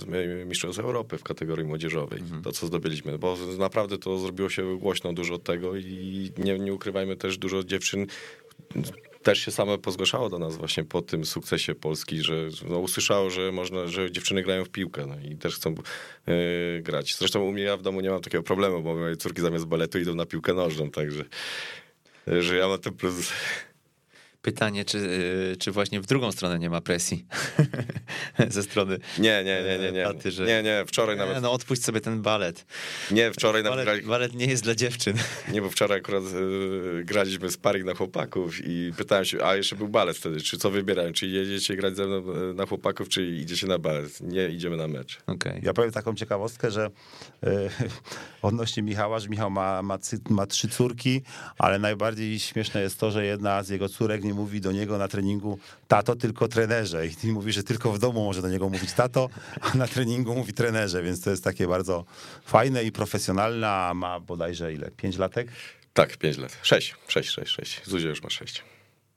[0.46, 2.22] Mistrzostw Europy w kategorii młodzieżowej.
[2.44, 6.74] To, co zdobyliśmy, bo naprawdę to zrobiło się głośno dużo od tego i nie, nie
[6.74, 8.06] ukrywajmy też, dużo dziewczyn
[9.22, 13.52] też się same pozgłaszało do nas właśnie po tym sukcesie Polski, że no, usłyszało, że
[13.52, 15.74] można, że dziewczyny grają w piłkę no, i też chcą
[16.26, 17.16] e, grać.
[17.16, 19.98] Zresztą u mnie ja w domu nie mam takiego problemu, bo moje córki zamiast baletu
[19.98, 21.24] idą na piłkę nożną, także
[22.26, 23.32] że ja ten plus.
[24.42, 27.26] Pytanie, czy, y, czy właśnie w drugą stronę nie ma presji
[28.48, 30.04] ze strony Nie, nie, nie, nie, nie.
[30.04, 30.44] taty, że...
[30.46, 31.34] Nie, nie, wczoraj nawet.
[31.34, 32.66] Nie, no odpuść sobie ten balet.
[33.10, 35.16] Nie, wczoraj nawet Balet, grali, balet nie jest dla dziewczyn.
[35.52, 39.88] nie, bo wczoraj akurat e, graliśmy sparring na chłopaków i pytałem się, a jeszcze był
[39.88, 42.16] balet wtedy, czy co wybierają, czy jedziecie grać ze mną
[42.50, 44.20] e, na chłopaków, czy idziecie na balet.
[44.20, 45.18] Nie, idziemy na mecz.
[45.26, 45.60] Okej.
[45.62, 46.90] Ja powiem taką ciekawostkę, że
[47.42, 47.50] e,
[48.42, 49.98] odnośnie Michała, że Michał ma, ma,
[50.30, 51.22] ma trzy córki,
[51.58, 55.08] ale najbardziej śmieszne jest to, że jedna z jego córek nie mówi do niego na
[55.08, 57.06] treningu tato, tylko trenerze.
[57.06, 59.28] I mówi, że tylko w domu może do niego mówić tato,
[59.60, 62.04] a na treningu mówi trenerze, więc to jest takie bardzo
[62.44, 64.90] fajne i profesjonalne, a ma bodajże ile?
[64.90, 65.48] Pięć latek?
[65.92, 66.58] Tak, pięć lat.
[66.62, 67.80] Sześć, sześć, sześć, sześć.
[67.86, 68.62] Zuzia już ma sześć.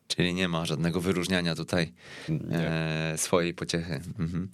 [0.08, 1.94] Czyli nie ma żadnego wyróżniania tutaj
[2.30, 2.58] Nie.
[2.60, 4.02] e, swojej pociechy.
[4.20, 4.50] Mhm.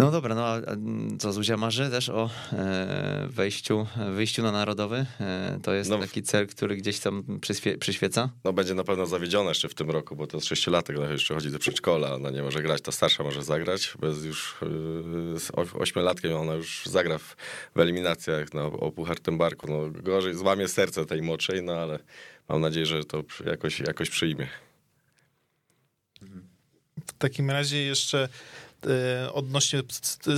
[0.00, 0.76] No dobra, no a a
[1.18, 5.06] co Zuzia marzy też o e, wejściu, wyjściu na narodowy?
[5.20, 5.98] E, to jest No.
[5.98, 8.30] taki cel, który gdzieś tam przyświe, przyświeca?
[8.44, 11.34] No będzie na pewno zawiedziona jeszcze w tym roku, bo to jest sześciolatek, no jeszcze
[11.34, 14.56] chodzi do przedszkola, ona nie może grać, ta starsza może zagrać, bez już
[15.36, 17.36] z oś- ośmiolatkiem ona już zagra w,
[17.74, 19.66] w eliminacjach no, o Puchar Tymbarku.
[19.70, 21.98] No gorzej, złamie serce tej młodszej, no ale
[22.48, 24.48] mam nadzieję, że to jakoś, jakoś przyjmie.
[27.06, 28.28] W takim razie jeszcze e,
[29.32, 29.82] odnośnie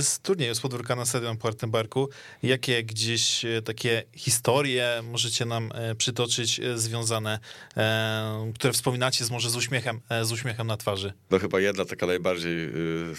[0.01, 2.09] z, turnieju z podwórka na stadion Puertembarku,
[2.43, 7.39] jakie gdzieś e, takie historie możecie nam e, przytoczyć e, związane,
[7.77, 11.13] e, które wspominacie z, może z uśmiechem, e, z uśmiechem na twarzy?
[11.29, 13.15] No chyba jedna taka najbardziej yy,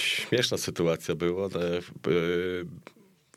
[0.00, 1.48] śmieszna sytuacja była.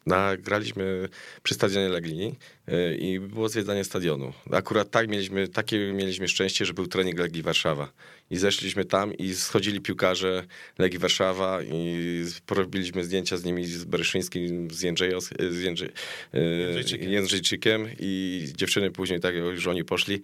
[0.05, 1.09] Yy, nagraliśmy
[1.43, 2.35] przy stadionie Legii
[2.67, 4.33] yy, i było zwiedzanie stadionu.
[4.51, 7.91] Akurat tak mieliśmy, takie mieliśmy szczęście, że był trening Legii Warszawa.
[8.31, 10.43] I zeszliśmy tam i schodzili piłkarze
[10.77, 15.89] Legii Warszawa i porobiliśmy zdjęcia z nimi, z Bereszyńskim, z, Jędrzejos, z Jędrzej,
[16.33, 17.12] yy, Jędrzejczykiem.
[17.12, 20.21] Jędrzejczykiem i dziewczyny później tak, już oni poszli,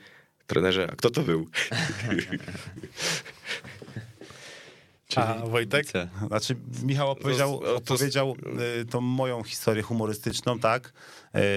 [0.47, 1.49] trenerze, a kto to był?
[5.21, 5.85] A Wojtek?
[5.85, 5.99] Co?
[6.27, 8.35] Znaczy, Michał opowiedział, to- to- opowiedział
[8.81, 10.93] y, tą moją historię humorystyczną, tak?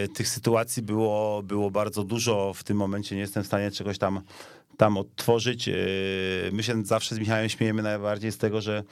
[0.05, 2.55] Y, Tych sytuacji było, było bardzo dużo.
[2.55, 4.21] W tym momencie nie jestem w stanie czegoś tam
[4.79, 5.67] tam odtworzyć.
[5.67, 5.75] Yy,
[6.53, 8.83] My się zawsze z Michałem śmiejemy najbardziej z tego, że,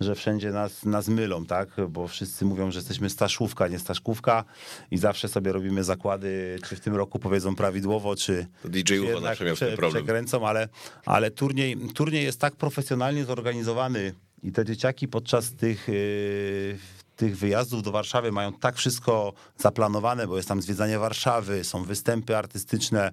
[0.00, 1.68] że wszędzie nas, nas mylą, tak?
[1.88, 4.44] Bo wszyscy mówią, że jesteśmy staszówka, nie staszkówka
[4.90, 9.22] i zawsze sobie robimy zakłady, czy w tym roku powiedzą prawidłowo, czy To DJ jednak
[9.22, 9.92] zawsze miał tym problem.
[9.92, 10.68] przekręcą, ale,
[11.04, 16.78] ale turniej, turniej jest tak profesjonalnie zorganizowany i te dzieciaki podczas tych, yy,
[17.16, 22.36] tych wyjazdów do Warszawy mają tak wszystko zaplanowane, bo jest tam zwiedzanie Warszawy, są występy
[22.36, 23.10] artystyczne.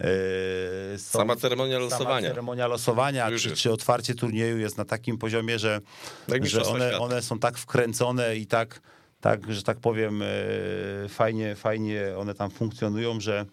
[0.00, 0.06] yy,
[0.98, 2.28] są- Sama ceremonia sama losowania.
[2.28, 5.80] ceremonia losowania, czy, czy otwarcie turnieju jest na takim poziomie, że,
[6.28, 8.80] Jak że one, one są tak wkręcone i tak,
[9.20, 10.26] tak, że tak powiem, e,
[11.08, 13.46] fajnie, fajnie one tam funkcjonują, że,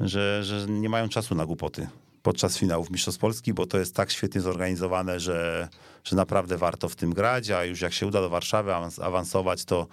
[0.00, 1.88] że, że nie mają czasu na głupoty
[2.28, 5.68] podczas finałów Mistrzostw Polski, bo to jest tak świetnie zorganizowane, że,
[6.04, 9.64] że naprawdę warto w tym grać, a już jak się uda do Warszawy awans- awansować,
[9.64, 9.86] to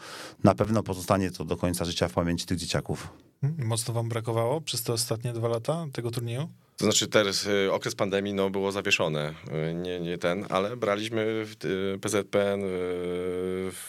[0.44, 3.08] na pewno pozostanie to do końca życia w pamięci tych dzieciaków.
[3.58, 6.50] Mocno wam brakowało przez te ostatnie dwa lata tego turnieju?
[6.78, 9.34] To znaczy teraz y, okres pandemii no, było zawieszone,
[9.70, 12.62] y, nie, nie ten, ale braliśmy, y, PZPN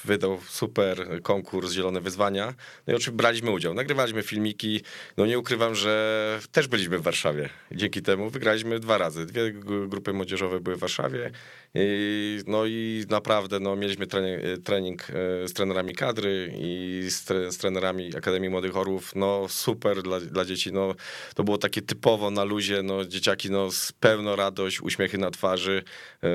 [0.05, 2.47] wydał super konkurs Zielone Wyzwania,
[2.87, 4.81] no i oczywiście braliśmy udział, nagrywaliśmy filmiki,
[5.17, 9.53] no nie ukrywam, że też byliśmy w Warszawie, dzięki temu wygraliśmy dwa razy, dwie
[9.89, 11.31] grupy młodzieżowe były w Warszawie,
[11.75, 15.07] i, no i naprawdę no, mieliśmy trening, trening
[15.47, 20.45] z trenerami kadry i z, tre, z trenerami Akademii Młodych Orłów, no super dla, dla
[20.45, 20.95] dzieci, no
[21.35, 25.83] to było takie typowo na luzie, no dzieciaki no z pełną radość, uśmiechy na twarzy,
[26.23, 26.29] e,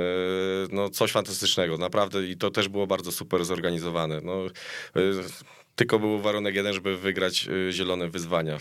[0.71, 5.01] no coś fantastycznego, naprawdę i to też było bardzo super zorganizowane, no e,
[5.75, 8.58] tylko był warunek jeden, żeby wygrać e, zielone wyzwania.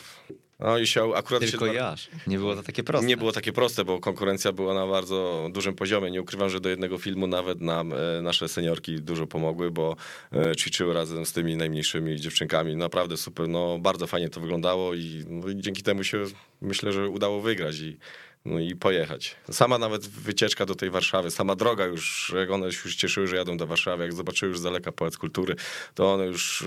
[0.61, 1.95] No i się akurat Tylko się ja.
[2.27, 3.07] Nie było to takie proste.
[3.07, 6.11] nie było takie proste, bo konkurencja była na bardzo dużym poziomie.
[6.11, 9.97] Nie ukrywam, że do jednego filmu nawet nam e, nasze seniorki dużo pomogły, bo
[10.33, 12.77] e, ćwiczyły razem z tymi najmniejszymi dziewczynkami.
[12.77, 16.25] Naprawdę super, no bardzo fajnie to wyglądało i, no, i dzięki temu się
[16.61, 17.99] myślę, że udało wygrać i,
[18.45, 19.37] no, i pojechać.
[19.51, 23.37] Sama nawet wycieczka do tej Warszawy, sama droga już, jak one się już cieszyły, że
[23.37, 25.57] jadą do Warszawy, jak zobaczyły już z daleka Pałac Kultury,
[25.95, 26.65] to one już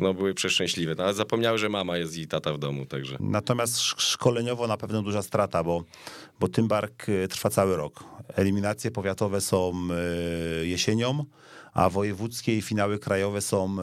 [0.00, 0.94] no, były przeszczęśliwe.
[0.94, 3.16] Nawet zapomniały, że mama jest i tata w domu, także...
[3.20, 5.84] Natomiast sz- szkoleniowo na pewno duża strata, bo,
[6.40, 8.04] bo Tymbark y, trwa cały rok.
[8.34, 9.72] Eliminacje powiatowe są
[10.62, 11.24] y, jesienią,
[11.72, 13.76] a wojewódzkie i finały krajowe są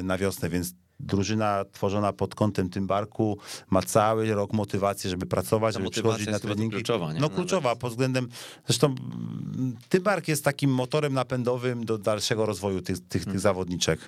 [0.00, 3.38] y, na wiosnę, więc drużyna tworzona pod kątem Tymbarku
[3.70, 6.74] ma cały rok motywację, żeby pracować, Ta żeby przychodzić na treningi.
[6.76, 7.14] kluczowa, nie?
[7.14, 7.36] No Nawet.
[7.36, 8.28] kluczowa pod względem,
[8.66, 13.32] zresztą mm, Tymbark jest takim motorem napędowym do dalszego rozwoju tych, tych, Hmm.
[13.32, 14.00] tych zawodniczek,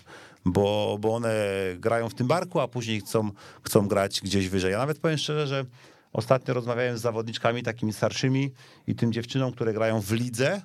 [0.46, 1.34] bo, bo one
[1.78, 3.30] grają w Tymbarku, a później chcą,
[3.62, 4.72] chcą grać gdzieś wyżej.
[4.72, 5.64] Ja nawet powiem szczerze, że
[6.12, 8.52] ostatnio rozmawiałem z zawodniczkami takimi starszymi
[8.86, 10.62] i tym dziewczynom, które grają w lidze,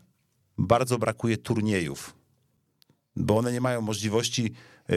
[0.58, 2.22] bardzo brakuje turniejów
[3.16, 4.54] bo one nie mają możliwości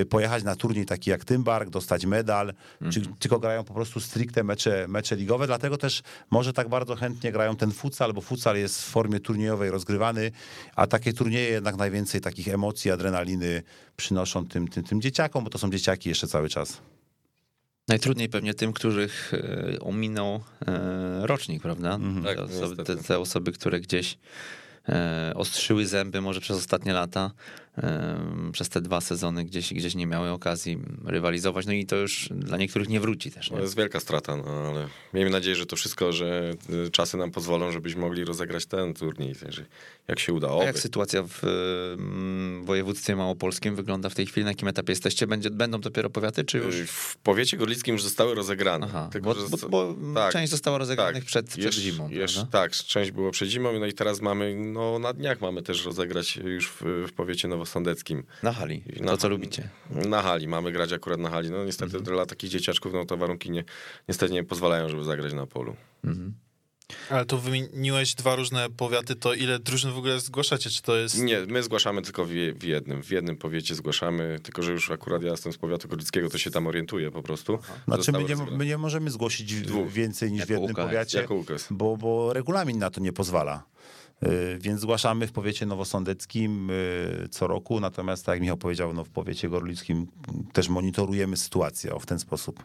[0.09, 2.55] pojechać na turniej taki jak Tymbark, dostać medal,
[2.93, 7.33] czy, tylko grają po prostu stricte mecze, mecze ligowe, dlatego też może tak bardzo chętnie
[7.33, 10.31] grają ten futsal, bo futsal jest w formie turniejowej rozgrywany,
[10.77, 13.63] a takie turnieje jednak najwięcej takich emocji, adrenaliny
[13.97, 16.81] przynoszą tym, tym, tym dzieciakom, bo to są dzieciaki jeszcze cały czas.
[17.89, 21.99] Najtrudniej pewnie tym, których e, ominął e, rocznik, prawda?
[22.25, 24.19] Tak, Te, osoby, te, te osoby, które gdzieś
[24.89, 27.31] e, ostrzyły zęby może przez ostatnie lata,
[28.53, 32.57] przez te dwa sezony gdzieś, gdzieś nie miały okazji rywalizować, no i to już dla
[32.57, 33.49] niektórych nie wróci też.
[33.49, 33.61] To Nie?
[33.63, 36.55] jest wielka strata, no ale miejmy nadzieję, że to wszystko, że
[36.87, 39.35] y, czasy nam pozwolą, żebyśmy mogli rozegrać ten turniej.
[40.09, 41.45] Jak się uda, A jak sytuacja w
[41.99, 44.45] mm, województwie małopolskim wygląda w tej chwili?
[44.45, 45.27] Na jakim etapie jesteście?
[45.27, 46.75] Będzie, będą dopiero powiaty, czy już?
[46.75, 48.87] Y, W powiecie gorlickim już zostały rozegrane.
[48.91, 51.25] Aha, Tylko, bo, bo, bo tak, część została rozegranych tak.
[51.25, 54.99] przed, przed Jeszcze- zimą, jeszcze- tak, część było przed zimą, no i teraz mamy, no
[54.99, 58.25] na dniach mamy też rozegrać już w, w powiecie nowosądeckim.
[58.43, 59.69] Na hali, Na- to co lubicie.
[59.91, 61.51] Na hali, mamy grać akurat na hali.
[61.51, 62.17] No niestety Mhm.
[62.17, 63.65] dla takich dzieciaczków, no to warunki nie,
[64.09, 65.77] niestety nie pozwalają, żeby zagrać na polu.
[66.05, 66.35] Mhm.
[67.11, 70.71] Ale tu wymieniłeś dwa różne powiaty, to ile drużyn w ogóle zgłaszacie?
[70.71, 71.19] Czy to jest...
[71.23, 73.03] Nie, my zgłaszamy tylko w, je- w jednym.
[73.03, 76.51] W jednym powiecie zgłaszamy, tylko że już akurat ja jestem z powiatu gorlickiego, to się
[76.51, 77.59] tam orientuję po prostu.
[77.89, 79.89] Znaczy my nie, my nie możemy zgłosić Dwóch.
[79.93, 81.27] więcej niż w Jako jednym UKS, powiacie.
[81.71, 83.65] Bo, bo regulamin na to nie pozwala.
[84.23, 89.05] Y, Więc zgłaszamy w powiecie nowosądeckim y, co roku, natomiast tak jak Michał powiedział, no
[89.05, 90.07] w powiecie gorlickim
[90.53, 92.65] też monitorujemy sytuację o, w ten sposób.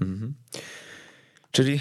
[0.00, 0.34] Mhm.
[1.50, 1.80] Czyli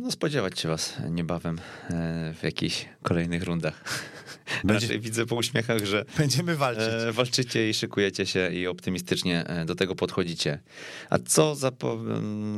[0.00, 1.58] no, spodziewać się was niebawem
[1.90, 3.84] e, w jakichś kolejnych rundach.
[4.64, 6.84] Będzie- Raczej widzę po uśmiechach, że Będziemy walczyć.
[7.08, 10.58] e, walczycie i szykujecie się i optymistycznie e, do tego podchodzicie.
[11.10, 11.56] A co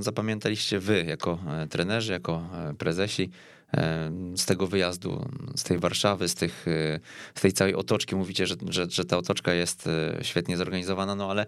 [0.01, 1.39] zapamiętaliście wy jako
[1.71, 3.31] trenerzy, jako prezesi
[4.37, 7.01] z tego wyjazdu, z tej Warszawy, z, tych, e,
[7.35, 8.17] z tej całej otoczki?
[8.17, 11.47] Mówicie, że, że, że ta otoczka jest e, świetnie zorganizowana, no ale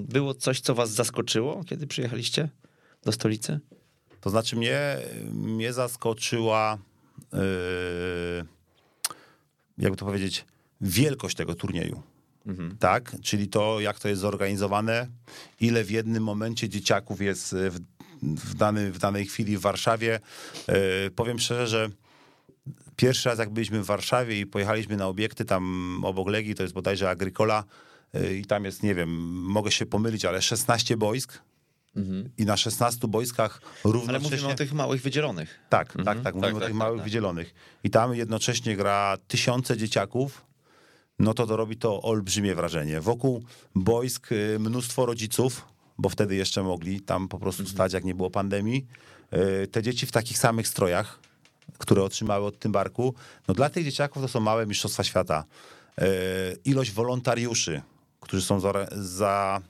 [0.00, 2.48] było coś, co was zaskoczyło, kiedy przyjechaliście
[3.02, 3.60] do stolicy?
[4.20, 4.96] To znaczy mnie,
[5.32, 6.78] mnie zaskoczyła,
[7.32, 7.38] yy,
[9.78, 10.44] jakby to powiedzieć,
[10.80, 12.02] wielkość tego turnieju.
[12.78, 15.06] Tak, czyli to, jak to jest zorganizowane,
[15.60, 17.78] ile w jednym momencie dzieciaków jest w,
[18.36, 20.20] w, dany, w danej chwili w Warszawie.
[20.68, 20.74] Yy,
[21.16, 21.90] powiem szczerze, że
[22.96, 26.74] pierwszy raz jak byliśmy w Warszawie i pojechaliśmy na obiekty tam obok Legii, to jest
[26.74, 27.64] bodajże Agricola
[28.12, 31.42] yy, i tam jest, nie wiem, mogę się pomylić, ale 16 boisk
[32.38, 34.30] i na 16 boiskach Ale równocześnie...
[34.30, 35.60] mówimy o tych małych wydzielonych.
[35.68, 37.04] Tak, tak, tak, mówimy Tak, o tak, tych tak, małych tak.
[37.04, 37.54] wydzielonych.
[37.84, 40.44] I tam jednocześnie gra tysiące dzieciaków,
[41.18, 43.00] no to to robi to olbrzymie wrażenie.
[43.00, 43.44] Wokół
[43.74, 45.64] boisk y, mnóstwo rodziców,
[45.98, 48.86] bo wtedy jeszcze mogli tam po prostu stać, jak nie było pandemii.
[49.62, 51.18] Y, Te dzieci w takich samych strojach,
[51.78, 53.14] które otrzymały od Tymbarku,
[53.48, 55.44] no dla tych dzieciaków to są małe mistrzostwa świata.
[56.02, 56.04] Y,
[56.64, 57.82] Ilość wolontariuszy,
[58.20, 59.60] którzy są za, za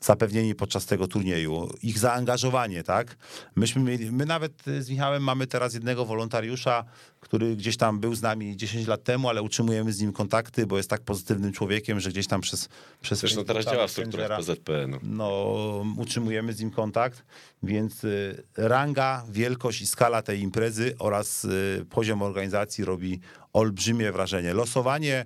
[0.00, 3.16] zapewnieni podczas tego turnieju, ich zaangażowanie, tak?
[3.56, 6.84] Myśmy mieli, my nawet y, z Michałem mamy teraz jednego wolontariusza,
[7.20, 10.76] który gdzieś tam był z nami 10 lat temu, ale utrzymujemy z nim kontakty, bo
[10.76, 12.68] jest tak pozytywnym człowiekiem, że gdzieś tam przez
[13.00, 14.98] przez Zresztą teraz działa w strukturach Messengera- PZPN-u.
[15.02, 17.24] no, utrzymujemy z nim kontakt,
[17.62, 23.20] więc y, ranga, wielkość i skala tej imprezy oraz y, poziom organizacji robi
[23.52, 24.54] olbrzymie wrażenie.
[24.54, 25.24] Losowanie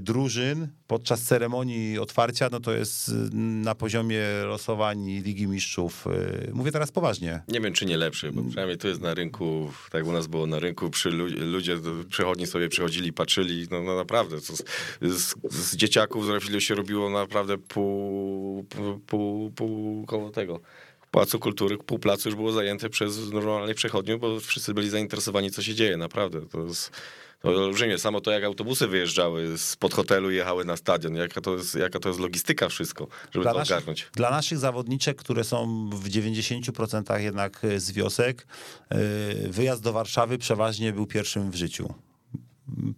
[0.00, 6.06] drużyn podczas ceremonii otwarcia, no to jest y, na poziomie losowań Ligi Mistrzów.
[6.06, 7.42] y, Mówię teraz poważnie.
[7.48, 10.46] Nie wiem, czy nie lepszy, bo przynajmniej tu jest na rynku, tak u nas było
[10.46, 11.76] na rynku, przy lu- ludzie,
[12.08, 14.62] przechodni sobie przychodzili, patrzyli, no, no naprawdę, z,
[15.02, 20.60] z, z dzieciaków z refilu się robiło naprawdę pół, pół, pół, pół koło tego.
[21.10, 25.62] Placu Kultury, pół placu już było zajęte przez normalnych przechodniów, bo wszyscy byli zainteresowani, co
[25.62, 26.40] się dzieje, naprawdę.
[26.46, 26.90] To jest
[27.42, 27.98] olbrzymie.
[27.98, 31.98] Samo to, jak autobusy wyjeżdżały spod hotelu i jechały na stadion, jaka to jest, jaka
[31.98, 34.06] to jest logistyka wszystko, żeby Dla to naszych, ogarnąć.
[34.14, 38.46] dla naszych zawodniczek, które są w 90% jednak y, z wiosek,
[38.92, 41.94] y, wyjazd do Warszawy przeważnie był pierwszym w życiu.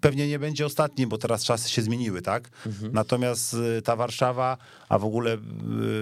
[0.00, 2.50] Pewnie nie będzie ostatnim, bo teraz czasy się zmieniły, tak?
[2.92, 4.58] Natomiast y, ta Warszawa,
[4.88, 5.38] a w ogóle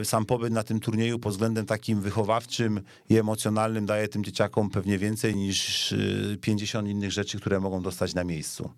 [0.00, 4.70] y, sam pobyt na tym turnieju pod względem takim wychowawczym i emocjonalnym daje tym dzieciakom
[4.70, 8.70] pewnie więcej niż y, 50 innych rzeczy, które mogą dostać na miejscu.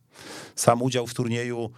[0.55, 1.71] Sam udział w turnieju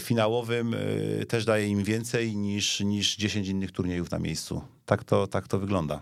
[0.00, 4.62] finałowym y, też daje im więcej niż, niż 10 innych turniejów na miejscu.
[4.86, 6.00] Tak to, tak to wygląda.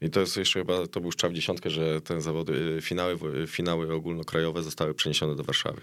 [0.00, 3.18] I to jest jeszcze chyba, to był strzał w dziesiątkę, że te zawody, y, finały,
[3.42, 5.80] y, finały ogólnokrajowe zostały przeniesione do Warszawy.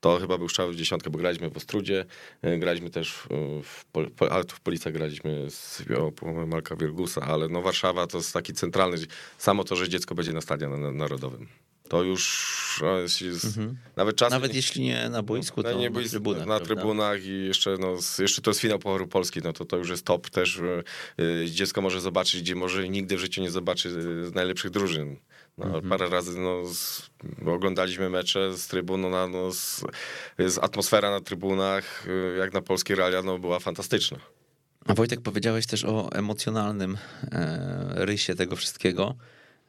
[0.00, 2.04] To chyba był strzał w dziesiątkę, bo graliśmy w Ostrudzie,
[2.44, 3.12] y, graliśmy też
[3.62, 4.10] w, Pol-
[4.48, 8.96] w Policach graliśmy z o, Marka Wielgusa, ale no Warszawa to jest taki centralny,
[9.38, 11.48] samo to, że dziecko będzie na stadionie na- narodowym.
[11.88, 13.46] To już no, jest, jest,
[13.96, 14.36] nawet czasem...
[14.36, 16.46] Nawet jeśli nie na boisku, to No, nie na byli trybunach.
[16.46, 16.66] na prawda?
[16.74, 20.04] trybunach i jeszcze, no, jeszcze to jest finał Pucharu Polski, no to to już jest
[20.04, 20.60] top też.
[21.20, 23.90] y, Dziecko może zobaczyć, gdzie może nigdy w życiu nie zobaczy
[24.26, 25.16] z najlepszych drużyn.
[25.58, 25.88] No, Mhm.
[25.88, 27.10] Parę razy no, z,
[27.46, 29.84] oglądaliśmy mecze z trybun, no, na- no, z,
[30.38, 34.18] z atmosfera na trybunach, y, jak na polskie realia, no, była fantastyczna.
[34.86, 36.98] A Wojtek, powiedziałeś też o emocjonalnym
[37.32, 39.14] e, rysie tego wszystkiego.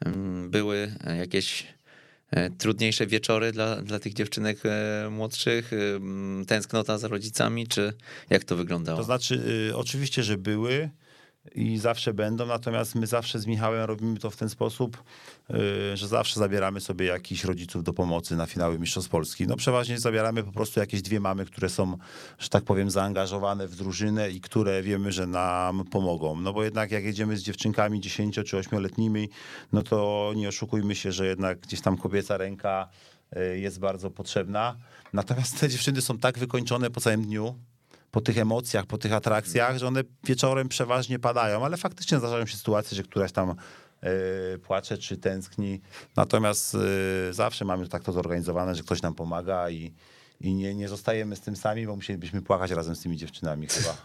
[0.07, 1.67] Ym, Były jakieś
[2.31, 5.73] e, trudniejsze wieczory dla, dla tych dziewczynek e, młodszych?
[5.73, 7.93] Ym, Tęsknota za rodzicami, czy
[8.29, 8.97] jak to wyglądało?
[8.97, 10.89] To znaczy, y, oczywiście, że były
[11.55, 15.03] i zawsze będą, natomiast my zawsze z Michałem robimy to w ten sposób,
[15.93, 19.47] y, że zawsze zabieramy sobie jakichś rodziców do pomocy na finały Mistrzostw Polski.
[19.47, 21.97] No przeważnie zabieramy po prostu jakieś dwie mamy, które są,
[22.39, 26.35] że tak powiem, zaangażowane w drużynę i które wiemy, że nam pomogą.
[26.35, 29.29] No bo jednak jak jedziemy z dziewczynkami 10 czy 8-letnimi,
[29.73, 32.89] no to nie oszukujmy się, że jednak gdzieś tam kobieca ręka
[33.37, 34.75] y, jest bardzo potrzebna.
[35.13, 37.55] Natomiast te dziewczyny są tak wykończone po całym dniu,
[38.11, 42.57] po tych emocjach, po tych atrakcjach, że one wieczorem przeważnie padają, ale faktycznie zdarzają się
[42.57, 43.57] sytuacje, że któraś tam e,
[44.57, 45.81] płacze czy tęskni.
[46.15, 49.93] Natomiast e, zawsze mamy tak to zorganizowane, że ktoś nam pomaga i,
[50.41, 53.97] i nie, nie zostajemy z tym sami, bo musielibyśmy płakać razem z tymi dziewczynami chyba.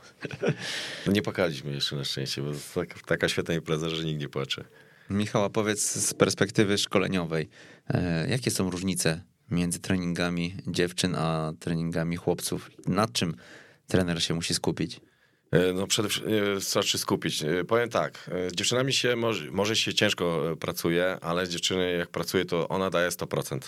[1.07, 4.21] No, nie płakaliśmy jeszcze na szczęście, bo to jest tak, taka świetna impreza, że nikt
[4.21, 4.65] nie płacze.
[5.11, 7.49] Michał, a powiedz z perspektywy szkoleniowej,
[7.89, 12.71] e, jakie są różnice między treningami dziewczyn a treningami chłopców?
[12.87, 13.35] Nad czym
[13.89, 15.01] trener się musi skupić?
[15.51, 17.43] E, No przede wszystkim e, znaczy skupić.
[17.43, 22.09] E, Powiem tak, z dziewczynami się może, może się ciężko pracuje, ale z dziewczyny jak
[22.11, 23.59] pracuje, to ona daje 100%.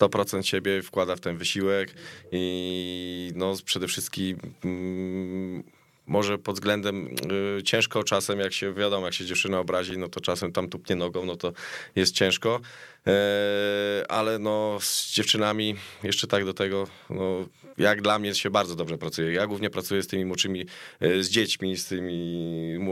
[0.00, 1.94] 100% siebie wkłada w ten wysiłek
[2.32, 5.64] i no przede wszystkim mm,
[6.06, 7.16] może pod względem
[7.58, 10.96] y, ciężko czasem, jak się wiadomo, jak się dziewczyna obrazi, no to czasem tam tupnie
[10.96, 11.52] nogą, no to
[11.96, 12.60] jest ciężko.
[13.06, 13.12] E,
[14.08, 17.48] ale no z dziewczynami jeszcze tak do tego, no
[17.78, 19.32] jak dla mnie się bardzo dobrze pracuje.
[19.32, 20.66] Ja głównie pracuję z tymi młodszymi,
[21.00, 22.34] e, z dziećmi, z tymi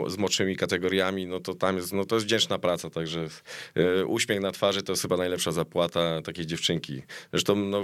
[0.07, 3.29] z młodszymi kategoriami, no to tam jest, no to jest wdzięczna praca, także
[3.75, 7.03] e, uśmiech na twarzy to jest chyba najlepsza zapłata takiej dziewczynki.
[7.33, 7.83] Zresztą no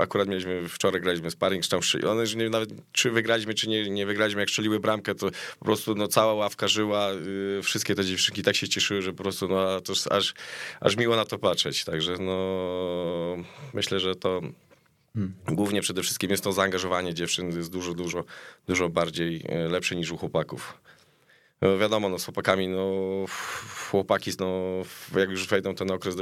[0.00, 4.06] akurat mieliśmy, wczoraj graliśmy sparring, tam, one już nie, nawet czy wygraliśmy, czy nie, nie
[4.06, 7.10] wygraliśmy, jak strzeliły bramkę, to po prostu no cała ławka żyła,
[7.58, 10.34] y, wszystkie te dziewczynki tak się cieszyły, że po prostu no to aż,
[10.80, 13.44] aż miło na to patrzeć, także no
[13.74, 14.40] myślę, że to
[15.48, 18.24] Głównie przede wszystkim jest to zaangażowanie dziewczyn jest dużo, dużo,
[18.66, 20.80] dużo bardziej e, lepsze niż u chłopaków.
[21.62, 22.94] No wiadomo, no z chłopakami, no
[23.90, 24.62] chłopaki, no
[25.16, 26.16] jak już wejdą ten okres,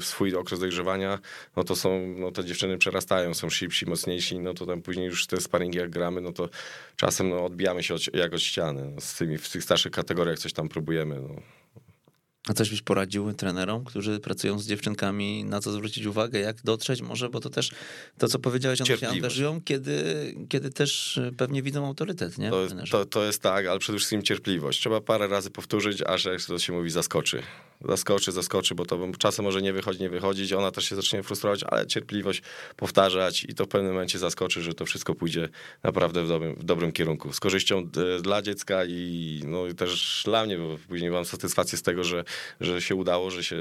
[0.00, 1.18] swój okres dojrzewania,
[1.56, 5.26] no to są, no te dziewczyny przerastają, są szybsi, mocniejsi, no to tam później już
[5.26, 6.48] te sparingi jak gramy, no to
[6.96, 8.92] czasem no, odbijamy się od, jak od ściany.
[8.94, 11.42] No, z tymi, w tych starszych kategoriach coś tam próbujemy, no.
[12.48, 17.02] A coś byś poradził trenerom, którzy pracują z dziewczynkami, na co zwrócić uwagę, jak dotrzeć
[17.02, 17.70] może, bo to też
[18.18, 20.04] to, co powiedziałeś, one się angażują, kiedy,
[20.48, 22.50] kiedy też e, pewnie widzą autorytet, nie?
[22.50, 24.80] To, jest- to, to jest tak, ale przede wszystkim cierpliwość.
[24.80, 27.42] Trzeba parę razy powtórzyć, aż jak to się mówi, zaskoczy.
[27.88, 31.64] Zaskoczy, zaskoczy, bo to czasem może nie wychodzi, nie wychodzić, ona też się zacznie frustrować,
[31.64, 32.42] ale cierpliwość
[32.76, 35.48] powtarzać i to w pewnym momencie zaskoczy, że to wszystko pójdzie
[35.82, 37.32] naprawdę w dobrym, w dobrym kierunku.
[37.32, 37.88] Z korzyścią
[38.18, 42.04] e, dla dziecka i no, i też dla mnie, bo później mam satysfakcję z tego,
[42.04, 42.24] że,
[42.60, 43.56] że się udało, że się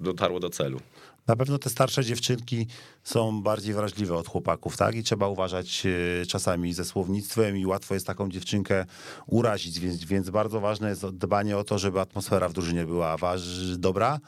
[0.00, 0.80] dotarło do celu.
[1.26, 2.66] Na pewno te starsze dziewczynki
[3.04, 4.94] są bardziej wrażliwe od chłopaków, tak?
[4.94, 8.84] I trzeba uważać e, czasami ze słownictwem i łatwo jest taką dziewczynkę
[9.26, 13.76] urazić, więc, więc bardzo ważne jest dbanie o to, żeby atmosfera w drużynie była waż,
[13.76, 14.20] dobra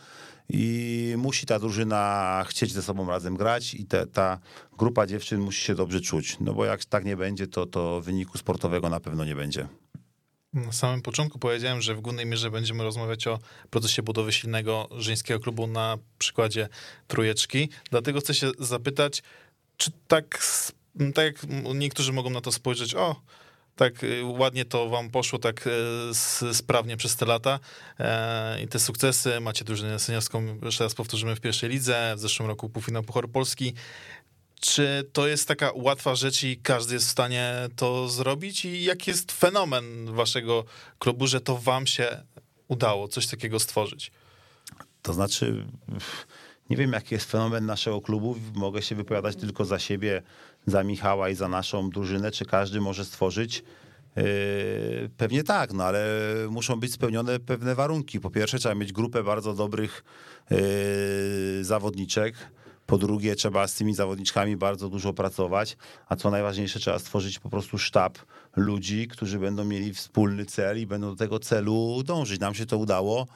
[0.49, 4.39] i musi ta drużyna chcieć ze sobą razem grać i te, ta
[4.79, 8.39] grupa dziewczyn musi się dobrze czuć, no bo jak tak nie będzie, to, to wyniku
[8.39, 9.68] sportowego na pewno nie będzie.
[10.53, 13.38] Na samym początku powiedziałem, że w głównej mierze będziemy rozmawiać o
[13.70, 16.68] procesie budowy silnego żeńskiego klubu na przykładzie
[17.07, 17.68] trójeczki.
[17.90, 19.22] Dlatego chcę się zapytać,
[19.76, 20.38] czy tak,
[21.14, 21.36] tak jak
[21.74, 23.16] niektórzy mogą na to spojrzeć, o,
[23.78, 27.61] tak y, ładnie to wam poszło tak y, sprawnie przez te lata
[27.99, 32.49] e, i te sukcesy, macie drużynę seniorską, jeszcze raz powtórzymy, w pierwszej lidze, w zeszłym
[32.49, 33.74] roku półfinał Pucharu Polski.
[34.61, 38.64] Czy to jest taka łatwa rzecz i każdy jest w stanie to zrobić?
[38.64, 40.64] I jaki jest fenomen waszego
[40.98, 42.22] klubu, że to wam się
[42.68, 44.11] udało coś takiego stworzyć?
[45.02, 45.66] To znaczy,
[46.70, 48.36] nie wiem, jaki jest fenomen naszego klubu.
[48.54, 50.22] Mogę się wypowiadać tylko za siebie,
[50.66, 52.30] za Michała i za naszą drużynę.
[52.30, 53.62] Czy każdy może stworzyć?
[54.16, 56.06] Yy, Pewnie tak, no ale
[56.50, 58.20] muszą być spełnione pewne warunki.
[58.20, 60.04] Po pierwsze, trzeba mieć grupę bardzo dobrych
[60.50, 62.34] yy, zawodniczek.
[62.89, 65.76] Po drugie, trzeba z tymi zawodniczkami bardzo dużo pracować,
[66.09, 68.18] a co najważniejsze, trzeba stworzyć po prostu sztab
[68.57, 72.41] ludzi, którzy będą mieli wspólny cel i będą do tego celu dążyć.
[72.41, 73.26] Nam się to udało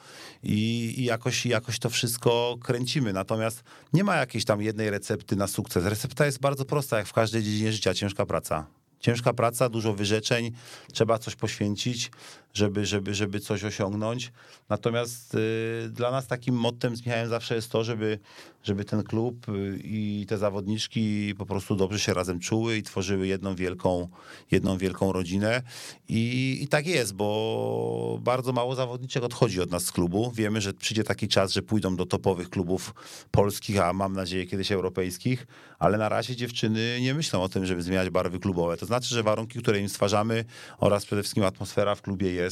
[0.43, 3.13] i, i jakoś, jakoś to wszystko kręcimy.
[3.13, 5.85] Natomiast nie ma jakiejś tam jednej recepty na sukces.
[5.85, 8.67] Recepta jest bardzo prosta, jak w każdej dziedzinie życia, ciężka praca.
[8.99, 10.51] Ciężka praca, dużo wyrzeczeń,
[10.93, 12.11] trzeba coś poświęcić,
[12.53, 14.31] żeby, żeby, żeby coś osiągnąć.
[14.69, 18.19] Natomiast y, dla nas takim mottem z Michałem zawsze jest to, żeby,
[18.63, 23.27] żeby ten klub y, i te zawodniczki po prostu dobrze się razem czuły i tworzyły
[23.27, 24.07] jedną wielką,
[24.51, 25.61] jedną wielką rodzinę.
[26.09, 30.31] I, I tak jest, bo bardzo mało zawodniczek odchodzi od nas z klubu.
[30.35, 32.93] Wiemy, że przyjdzie taki czas, że pójdą do topowych klubów
[33.31, 35.47] polskich, a mam nadzieję kiedyś europejskich,
[35.79, 38.77] ale na razie dziewczyny nie myślą o tym, żeby zmieniać barwy klubowe.
[38.77, 40.45] To znaczy, że warunki, które im stwarzamy
[40.77, 42.42] oraz przede wszystkim atmosfera w klubie jest,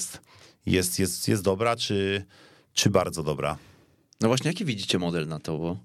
[0.65, 2.25] jest, jest, jest dobra, czy,
[2.73, 3.57] czy bardzo dobra.
[4.21, 5.57] No właśnie, jaki widzicie model na to?
[5.57, 5.77] Bo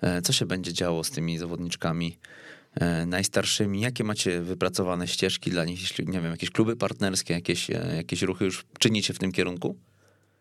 [0.00, 2.18] e, co się będzie działo z tymi zawodniczkami
[2.74, 3.80] e, najstarszymi?
[3.80, 8.22] Jakie macie wypracowane ścieżki dla nich, jeśli, nie wiem, jakieś kluby partnerskie, jakieś, e, jakieś
[8.22, 9.76] ruchy już czynicie w tym kierunku?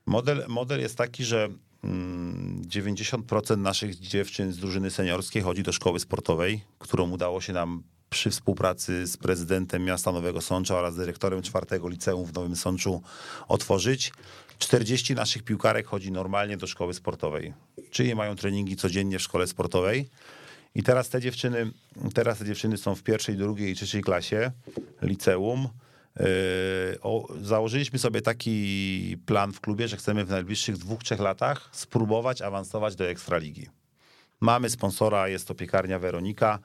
[0.06, 1.50] Model, model jest taki, że
[1.84, 7.84] mm, 90% naszych dziewczyn z drużyny seniorskiej chodzi do szkoły sportowej, którą udało się nam
[8.10, 13.02] przy współpracy z prezydentem miasta Nowego Sącza oraz dyrektorem czwartego liceum w Nowym Sączu
[13.48, 14.12] otworzyć.
[14.60, 17.54] 40 naszych piłkarek chodzi normalnie do szkoły sportowej,
[17.92, 20.10] czyli mają treningi codziennie w szkole sportowej.
[20.76, 21.72] I teraz te dziewczyny,
[22.14, 24.52] teraz te dziewczyny są w pierwszej, drugiej i trzeciej klasie
[25.02, 25.68] liceum.
[26.20, 26.26] Yy,
[27.02, 32.42] o, założyliśmy sobie taki plan w klubie, że chcemy w najbliższych dwóch, trzech latach spróbować
[32.42, 33.70] awansować do Ekstraligi.
[34.42, 36.60] Mamy sponsora, jest to piekarnia Weronika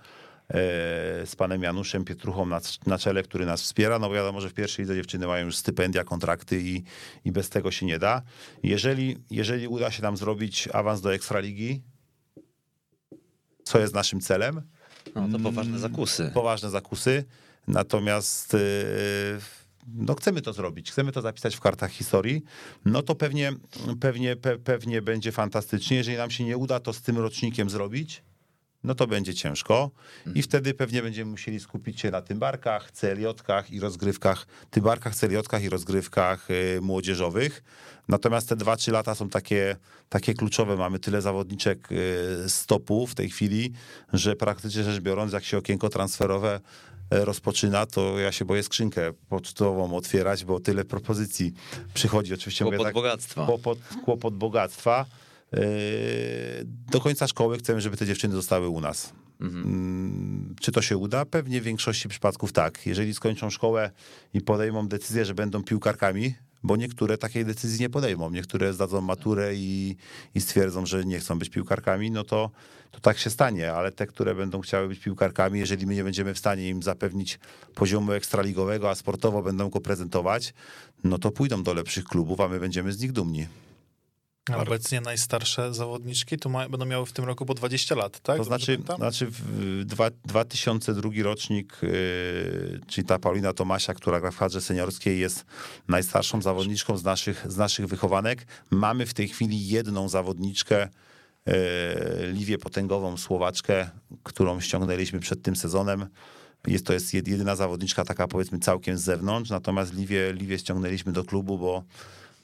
[1.25, 3.99] z panem Januszem Pietruchą na, na czele, który nas wspiera.
[3.99, 6.83] No bo wiadomo, że w pierwszej lidze dziewczyny mają już stypendia, kontrakty i,
[7.25, 8.23] i bez tego się nie da.
[8.63, 11.83] Jeżeli, jeżeli uda się nam zrobić awans do Ekstraligi,
[13.65, 14.63] co jest naszym celem,
[15.15, 16.31] No to poważne zakusy.
[16.35, 17.25] poważne zakusy.
[17.69, 18.61] Natomiast yy,
[19.95, 22.43] no chcemy to zrobić, chcemy to zapisać w kartach historii,
[22.85, 23.53] no to pewnie,
[24.01, 25.97] pewnie, pe, pewnie będzie fantastycznie.
[25.97, 28.23] Jeżeli nam się nie uda to z tym rocznikiem zrobić,
[28.85, 29.91] no to będzie ciężko
[30.35, 35.69] i wtedy pewnie będziemy musieli skupić się na tymbarkach, CLJ-kach i rozgrywkach, tymbarkach, CLJ-kach i
[35.69, 37.63] rozgrywkach y, młodzieżowych.
[38.09, 39.77] Natomiast te 2-3 lata są takie,
[40.09, 40.77] takie kluczowe.
[40.77, 43.73] Mamy tyle zawodniczek y, stopu w tej chwili,
[44.13, 46.61] że praktycznie rzecz biorąc, jak się okienko transferowe
[47.15, 51.53] y, rozpoczyna, to ja się boję skrzynkę pocztową otwierać, bo tyle propozycji
[51.95, 52.35] przychodzi.
[52.35, 53.47] Oczywiście Kłopot tak, bogactwa.
[53.47, 55.07] Kłopot, kłopot bogactwa.
[56.91, 59.13] Do końca szkoły chcemy, żeby te dziewczyny zostały u nas.
[59.41, 61.25] Mm, Czy to się uda?
[61.25, 62.87] Pewnie w większości przypadków tak.
[62.87, 63.91] Jeżeli skończą szkołę
[64.35, 68.31] i podejmą decyzję, że będą piłkarkami, bo niektóre takiej decyzji nie podejmą.
[68.31, 69.97] Niektóre zdadzą maturę i,
[70.35, 72.51] i stwierdzą, że nie chcą być piłkarkami, no to,
[72.91, 76.35] to tak się stanie, ale te, które będą chciały być piłkarkami, jeżeli my nie będziemy
[76.35, 77.39] w stanie im zapewnić
[77.75, 80.55] poziomu ekstraligowego, a sportowo będą go prezentować,
[81.05, 83.47] no to pójdą do lepszych klubów, a my będziemy z nich dumni.
[84.49, 88.37] A Obecnie najstarsze zawodniczki to ma, będą miały w tym roku po 20 lat, tak?
[88.37, 94.39] To znaczy, znaczy w dwa, 2002 rocznik, yy, czyli ta Paulina Tomasia, która gra w
[94.39, 95.45] kadrze seniorskiej, jest
[95.89, 98.47] najstarszą zawodniczką z naszych, z naszych wychowanek.
[98.71, 100.89] Mamy w tej chwili jedną zawodniczkę,
[101.47, 101.53] yy,
[102.33, 103.91] Liwię Potęgową, Słowaczkę,
[104.23, 106.07] którą ściągnęliśmy przed tym sezonem.
[106.67, 111.13] Jest to jest jed- jedyna zawodniczka taka powiedzmy całkiem z zewnątrz, natomiast Liwię, Liwię ściągnęliśmy
[111.13, 111.85] do klubu, bo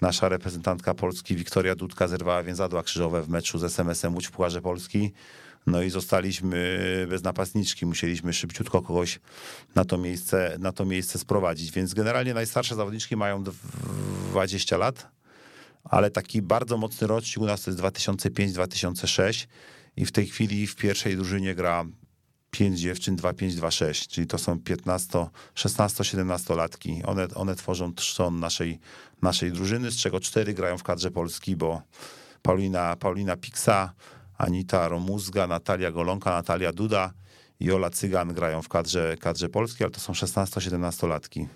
[0.01, 4.63] nasza reprezentantka Polski Wiktoria Dudka zerwała więzadła krzyżowe w meczu z SMS-em Łódź w Pucharze
[4.63, 5.13] Polski.
[5.67, 6.79] No i zostaliśmy
[7.11, 7.87] bez napastniczki.
[7.87, 9.21] Musieliśmy szybciutko kogoś
[9.75, 11.73] na to miejsce, na to miejsce sprowadzić.
[11.73, 13.55] Więc generalnie najstarsze zawodniczki mają dw-
[14.31, 15.09] 20 lat,
[15.85, 19.47] ale taki bardzo mocny rocznik u nas to jest 2005-2006
[19.97, 21.85] i w tej chwili w pierwszej drużynie gra
[22.57, 27.03] 5 dziewczyn 2-5-2-6, czyli to są 15, 16-17 latki.
[27.05, 28.79] One, one tworzą trzon naszej,
[29.23, 31.83] naszej drużyny, z czego cztery grają w kadrze Polski, bo
[32.43, 33.93] Paulina, Paulina Piksa,
[34.39, 37.13] Anita Romuzga, Natalia Golonka, Natalia Duda
[37.61, 41.49] i Ola Cygan grają w kadrze, kadrze Polski, ale to są 16-17 latki.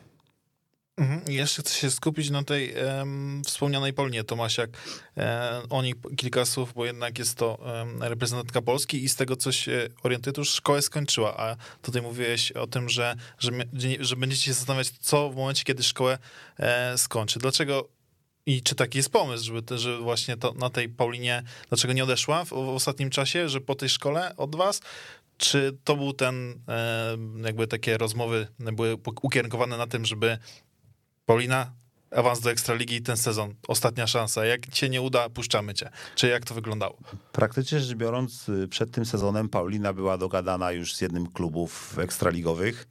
[1.01, 1.21] Mhm.
[1.29, 4.71] Jeszcze chcę się skupić na tej em, wspomnianej Polinie Tomasiak.
[5.17, 9.37] E, o niej kilka słów, bo jednak jest to em, reprezentantka Polski i z tego,
[9.37, 13.51] co się orientuję, to już szkołę skończyła, a tutaj mówiłeś o tym, że, że,
[14.01, 16.19] że będziecie się zastanawiać, co w momencie, kiedy szkołę
[16.59, 17.39] e, skończy.
[17.39, 17.89] Dlaczego
[18.47, 22.05] i czy taki jest pomysł, żeby, te, że właśnie to, na tej Paulinie, dlaczego nie
[22.05, 24.81] odeszła w, w ostatnim czasie, że po tej szkole od was?
[25.37, 30.39] Czy to był ten, e, jakby takie rozmowy były ukierunkowane na tym, żeby
[31.31, 31.73] Paulina,
[32.11, 34.45] awans do Ekstraligi ten sezon, ostatnia szansa.
[34.45, 35.91] Jak cię nie uda, puszczamy cię.
[36.15, 36.99] Czy jak to wyglądało?
[37.33, 42.89] Praktycznie rzecz biorąc, y, przed tym sezonem Paulina była dogadana już z jednym klubów ekstraligowych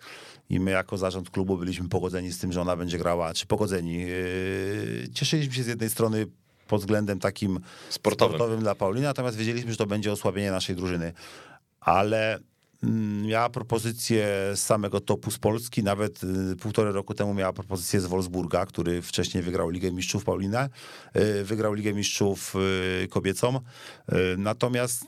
[0.50, 4.02] i my jako zarząd klubu byliśmy pogodzeni z tym, że ona będzie grała, czy pogodzeni.
[4.02, 6.26] Yy, Cieszyliśmy się z jednej strony
[6.68, 7.60] pod względem takim
[7.90, 8.36] Sportowym.
[8.36, 11.14] sportowym dla Pauliny, natomiast wiedzieliśmy, że to będzie osłabienie naszej drużyny.
[11.80, 12.40] Ale
[13.24, 18.06] miała propozycję z samego topu z Polski, nawet y, półtorej roku temu miała propozycję z
[18.06, 20.70] Wolfsburga, który wcześniej wygrał Ligę Mistrzów Paulinę,
[21.16, 22.56] y, wygrał Ligę Mistrzów
[23.04, 23.60] y, kobiecą.
[24.38, 25.06] Natomiast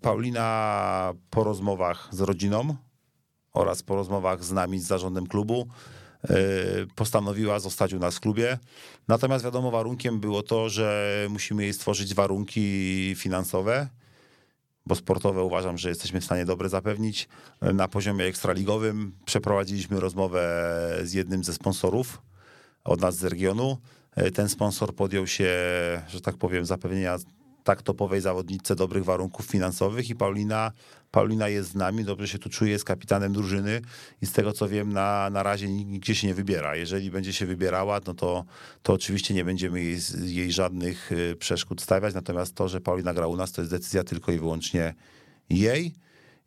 [0.00, 2.76] Paulina po rozmowach z rodziną
[3.52, 5.68] oraz po rozmowach z nami, z zarządem klubu,
[6.94, 8.58] postanowiła zostać u nas w klubie.
[9.08, 13.88] Natomiast wiadomo, warunkiem było to, że musimy jej stworzyć warunki finansowe,
[14.88, 17.28] bo sportowe uważam, że jesteśmy w stanie dobre zapewnić.
[17.62, 20.42] Na poziomie ekstraligowym przeprowadziliśmy rozmowę
[21.02, 22.22] z jednym ze sponsorów
[22.84, 23.78] od nas z regionu.
[24.34, 25.50] Ten sponsor podjął się,
[26.08, 27.16] że tak powiem, zapewnienia
[27.68, 30.72] tak topowej zawodniczce dobrych warunków finansowych i Paulina,
[31.10, 33.80] Paulina jest z nami, dobrze się tu czuje, jest kapitanem drużyny
[34.22, 36.76] i z tego co wiem na, na razie nigdzie się nie wybiera.
[36.76, 38.44] Jeżeli będzie się wybierała, no to,
[38.82, 43.26] to oczywiście nie będziemy jej, jej żadnych y, przeszkód stawiać, natomiast to, że Paulina gra
[43.26, 44.94] u nas, to jest decyzja tylko i wyłącznie
[45.50, 45.94] jej.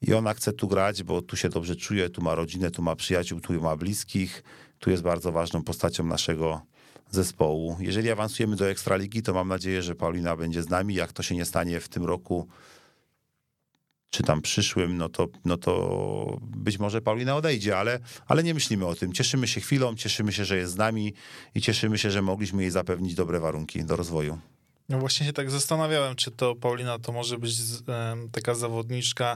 [0.01, 2.95] I ona chce tu grać, bo tu się dobrze czuje, tu ma rodzinę, tu ma
[2.95, 4.43] przyjaciół, tu ma bliskich,
[4.79, 6.61] tu jest bardzo ważną postacią naszego
[7.11, 7.77] zespołu.
[7.79, 10.95] Jeżeli awansujemy do Ekstraligi, to mam nadzieję, że Paulina będzie z nami.
[10.95, 12.47] Jak to się nie stanie w tym roku,
[14.09, 18.85] czy tam przyszłym, no to, no to być może Paulina odejdzie, ale, ale nie myślimy
[18.85, 19.13] o tym.
[19.13, 21.13] Cieszymy się chwilą, cieszymy się, że jest z nami
[21.55, 24.37] i cieszymy się, że mogliśmy jej zapewnić dobre warunki do rozwoju.
[24.89, 27.55] No właśnie się tak zastanawiałem, czy to Paulina to może być
[28.31, 29.35] taka zawodniczka,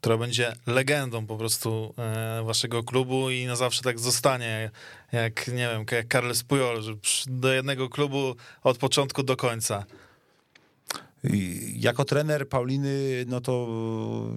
[0.00, 4.70] która będzie legendą po prostu e, waszego klubu i na zawsze tak zostanie,
[5.12, 6.92] jak nie wiem, jak Carles Puyol, że
[7.26, 9.84] do jednego klubu od początku do końca.
[11.74, 13.68] Jako trener Pauliny, no to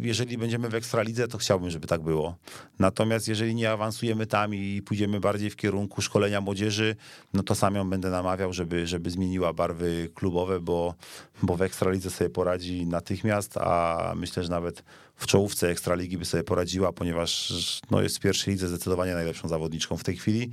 [0.01, 2.35] jeżeli będziemy w Ekstralidze, to chciałbym, żeby tak było.
[2.79, 6.95] Natomiast jeżeli nie awansujemy tam i pójdziemy bardziej w kierunku szkolenia młodzieży,
[7.33, 10.95] no to sam ją będę namawiał, żeby, żeby zmieniła barwy klubowe, bo,
[11.43, 14.83] bo w Ekstralidze sobie poradzi natychmiast, a myślę, że nawet
[15.15, 17.53] w czołówce Ekstraligi by sobie poradziła, ponieważ
[17.91, 20.49] no jest w pierwszej lidze zdecydowanie najlepszą zawodniczką w tej chwili.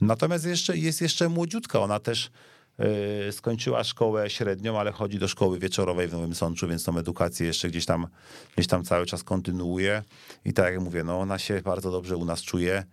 [0.00, 2.30] Natomiast jeszcze, jest jeszcze młodziutka, ona też
[3.30, 7.68] skończyła szkołę średnią, ale chodzi do szkoły wieczorowej w Nowym Sączu, więc tą edukację jeszcze
[7.68, 8.06] gdzieś tam,
[8.54, 10.02] gdzieś tam cały czas kontynuuje.
[10.44, 12.84] I tak jak mówię, no ona się bardzo dobrze u nas czuje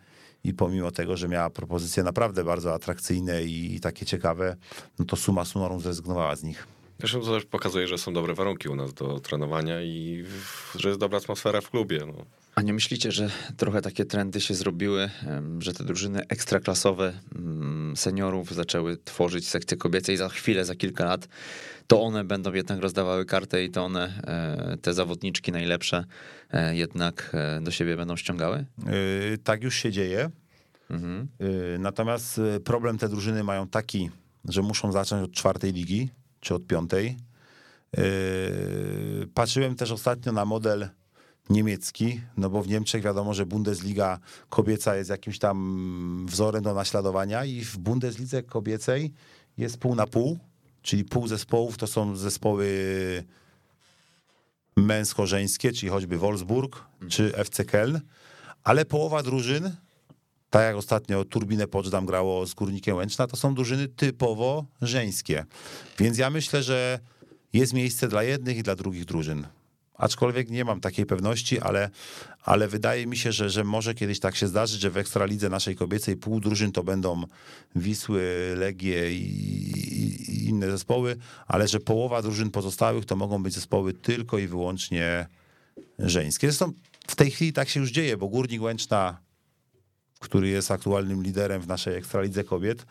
[0.44, 4.56] i pomimo tego, że miała propozycje naprawdę bardzo atrakcyjne i, takie ciekawe,
[5.00, 6.68] no to suma summarum zrezygnowała z nich.
[7.00, 10.26] Zresztą to też pokazuje, że są dobre warunki u nas do trenowania i
[10.76, 12.00] że jest dobra atmosfera w klubie.
[12.08, 12.41] No.
[12.56, 15.10] A nie myślicie, że trochę takie trendy się zrobiły,
[15.60, 21.06] że te drużyny ekstraklasowe mm, seniorów zaczęły tworzyć sekcje kobiece i za chwilę, za kilka
[21.06, 21.28] lat
[21.92, 26.06] to one będą jednak rozdawały kartę i to one, e, te zawodniczki najlepsze
[26.52, 28.66] e, jednak e, do siebie będą ściągały?
[28.78, 30.30] Yy, Tak już się dzieje.
[30.90, 31.28] Mhm.
[31.40, 34.10] Yy, Natomiast yy, problem te drużyny mają taki,
[34.46, 37.18] że muszą zacząć od czwartej ligi, czy od piątej.
[37.98, 38.04] Yy,
[39.34, 40.90] Patrzyłem też ostatnio na model
[41.52, 47.46] niemiecki, no bo w Niemczech wiadomo, że Bundesliga kobieca jest jakimś tam wzorem do naśladowania
[47.46, 49.14] i w Bundeslidze kobiecej
[49.58, 50.40] jest pół na pół,
[50.82, 52.68] czyli pół zespołów to są zespoły
[54.78, 58.00] męsko-żeńskie, czyli choćby Wolfsburg czy FC Köln,
[58.64, 59.76] ale połowa drużyn,
[60.50, 65.46] tak jak ostatnio Turbinę Poczdam grało z Górnikiem Łęczna, to są drużyny typowo żeńskie.
[66.00, 67.00] Więc ja myślę, że
[67.54, 69.48] jest miejsce dla jednych i dla drugich drużyn.
[70.02, 71.90] Aczkolwiek nie mam takiej pewności, ale,
[72.44, 75.76] ale wydaje mi się, że, że może kiedyś tak się zdarzyć, że w Ekstralidze naszej
[75.76, 77.24] kobiecej pół drużyn to będą
[77.76, 79.24] Wisły, Legie i,
[80.30, 85.28] i, inne zespoły, ale że połowa drużyn pozostałych to mogą być zespoły tylko i wyłącznie
[86.00, 86.48] żeńskie.
[86.48, 86.74] Zresztą
[87.08, 89.18] w tej chwili tak się już dzieje, bo Górnik Łęczna,
[90.20, 92.86] który jest aktualnym liderem w naszej Ekstralidze kobiet,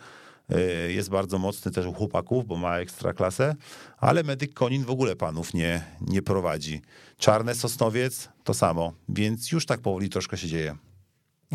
[0.89, 3.55] jest bardzo mocny też u chłopaków, bo ma ekstraklasę,
[3.99, 6.83] ale Medyk Konin w ogóle panów nie, nie prowadzi.
[7.19, 10.77] Czarne Sosnowiec to samo, więc już tak powoli troszkę się dzieje.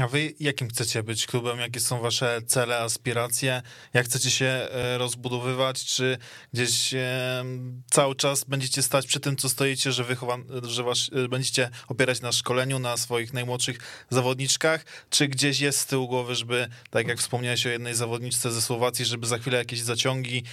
[0.02, 1.60] A wy jakim chcecie być klubem?
[1.60, 3.62] Jakie są wasze cele, aspiracje?
[3.94, 5.86] Jak chcecie się e, rozbudowywać?
[5.86, 6.18] Czy
[6.54, 7.44] gdzieś e,
[7.92, 12.22] cały czas będziecie stać przy tym, co stoicie, że, wychowan, że was, e, będziecie opierać
[12.22, 14.86] na szkoleniu, na swoich najmłodszych zawodniczkach?
[15.10, 19.06] Czy gdzieś jest z tyłu głowy, żeby, tak jak wspomniałeś o jednej zawodniczce ze Słowacji,
[19.06, 20.44] żeby za chwilę jakieś zaciągi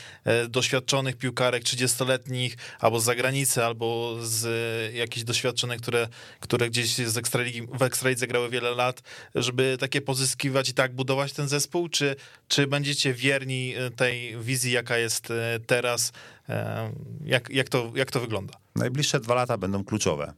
[0.48, 6.08] doświadczonych piłkarek 30-letnich, albo z zagranicy, albo z jakichś doświadczonych, które,
[6.40, 9.02] które gdzieś z Ekstraligi, w Ekstralidze grały wiele lat,
[9.34, 12.16] żeby takie pozyskiwać i tak budować ten zespół, czy,
[12.48, 16.12] czy będziecie wierni e, tej wizji, jaka jest e, teraz?
[16.48, 16.92] E,
[17.24, 18.54] Jak, jak, to, jak to wygląda?
[18.76, 20.32] Najbliższe dwa lata będą kluczowe.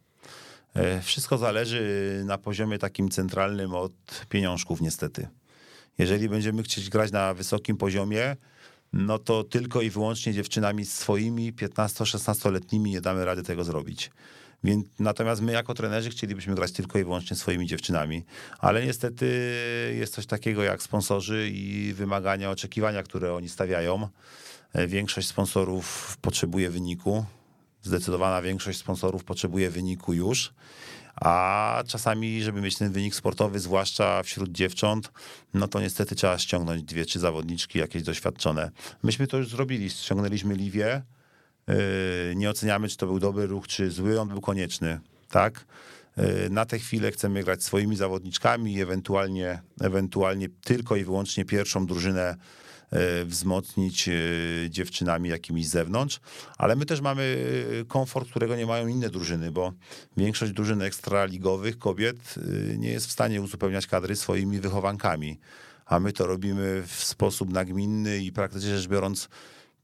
[1.02, 3.92] Wszystko zależy na poziomie takim centralnym od
[4.28, 5.28] pieniążków, niestety.
[5.98, 8.36] Jeżeli będziemy chcieć grać na wysokim poziomie,
[8.92, 14.10] no to tylko i wyłącznie dziewczynami swoimi 15-16-letnimi nie damy rady tego zrobić.
[14.64, 18.24] Więc, natomiast my jako trenerzy chcielibyśmy grać tylko i wyłącznie swoimi dziewczynami,
[18.58, 19.26] ale niestety
[19.98, 24.08] jest coś takiego jak sponsorzy i wymagania, oczekiwania, które oni stawiają.
[24.72, 27.24] E, Większość sponsorów potrzebuje wyniku,
[27.82, 30.54] zdecydowana większość sponsorów potrzebuje wyniku już,
[31.14, 35.10] a czasami, żeby mieć ten wynik sportowy, zwłaszcza wśród dziewcząt,
[35.54, 38.70] no to niestety trzeba ściągnąć dwie, trzy zawodniczki jakieś doświadczone.
[39.02, 41.02] Myśmy to już zrobili, ściągnęliśmy Liwię,
[42.34, 45.64] nie oceniamy, czy to był dobry ruch, czy zły, on był konieczny, tak?
[46.16, 52.36] Yy, Na tę chwilę chcemy grać swoimi zawodniczkami ewentualnie, ewentualnie tylko i wyłącznie pierwszą drużynę
[52.92, 54.14] yy, wzmocnić yy,
[54.70, 56.20] dziewczynami jakimiś z zewnątrz,
[56.58, 57.22] ale my też mamy
[57.72, 59.72] yy, komfort, którego nie mają inne drużyny, bo
[60.16, 65.40] większość drużyn ekstraligowych kobiet yy, nie jest w stanie uzupełniać kadry swoimi wychowankami,
[65.86, 69.28] a my to robimy w sposób nagminny i praktycznie rzecz biorąc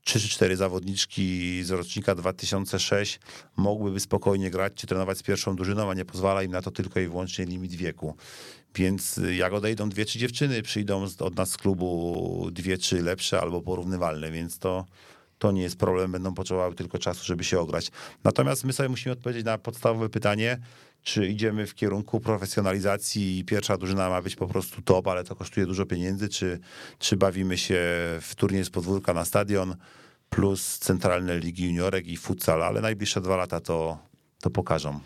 [0.05, 3.20] trzy czy cztery zawodniczki z rocznika 2006
[3.57, 7.01] mogłyby spokojnie grać czy trenować z pierwszą drużyną, a nie pozwala im na to tylko
[7.01, 8.16] i wyłącznie limit wieku.
[8.74, 13.40] Więc y, jak odejdą dwie, trzy dziewczyny, przyjdą od nas z klubu dwie, trzy lepsze
[13.40, 14.84] albo porównywalne, więc to,
[15.38, 17.90] to nie jest problem, będą potrzebowały tylko czasu, żeby się ograć.
[18.24, 20.59] Natomiast my sobie musimy odpowiedzieć na podstawowe pytanie,
[21.03, 25.36] czy idziemy w kierunku profesjonalizacji i pierwsza drużyna ma być po prostu top, ale to
[25.36, 26.59] kosztuje dużo pieniędzy, czy,
[26.98, 27.78] czy bawimy się
[28.20, 29.76] w turniej z podwórka na stadion,
[30.30, 33.98] plus centralne ligi juniorek i futsal, ale najbliższe dwa lata to,
[34.40, 35.01] to pokażą.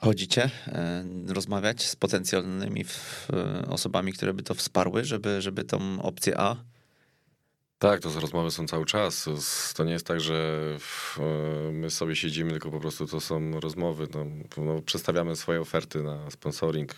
[0.00, 2.84] Chodzicie e, rozmawiać z potencjalnymi
[3.32, 6.56] e, osobami, które by to wsparły, żeby, żeby tą opcję A
[7.78, 9.28] Tak, to rozmowy są cały czas.
[9.76, 10.60] To nie jest tak, że
[11.18, 14.08] e, my sobie siedzimy, tylko po prostu to są rozmowy.
[14.14, 14.26] No,
[14.56, 16.94] no, przedstawiamy swoje oferty na sponsoring.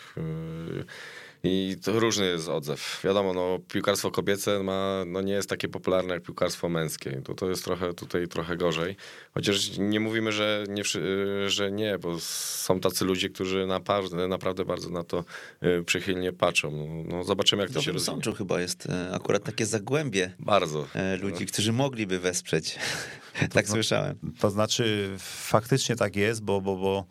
[1.42, 3.00] I to różny jest odzew.
[3.04, 7.22] Wiadomo, no, piłkarstwo kobiece ma, no, nie jest takie popularne jak piłkarstwo męskie.
[7.24, 8.96] To, to jest trochę tutaj trochę gorzej.
[9.34, 14.64] Chociaż nie mówimy, że nie, wszy- że nie, bo są tacy ludzie, którzy naprawdę, naprawdę
[14.64, 15.24] bardzo na to
[15.60, 16.70] e, przychylnie patrzą.
[16.70, 18.14] No, no, zobaczymy, jak to się rozwinie.
[18.14, 20.86] Sączu chyba jest e, akurat takie zagłębie Bardzo.
[20.94, 22.78] e, ludzi, którzy mogliby wesprzeć.
[23.54, 24.18] tak słyszałem.
[24.40, 27.04] To znaczy, faktycznie tak jest, bo, bo, bo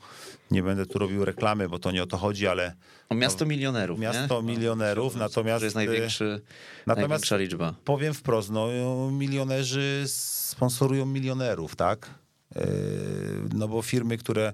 [0.52, 2.76] nie będę tu robił reklamy, bo to nie o to chodzi, ale
[3.10, 4.48] O miasto milionerów, miasto nie?
[4.48, 6.42] milionerów, To natomiast, jest największy,
[6.86, 7.76] natomiast największa liczba.
[7.86, 8.68] powiem wprost, no,
[9.12, 12.10] milionerzy sponsorują milionerów, tak?
[12.56, 12.62] Yy,
[13.54, 14.54] No bo firmy, które,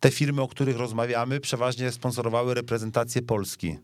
[0.00, 3.78] te firmy, o których rozmawiamy, przeważnie sponsorowały reprezentację Polski.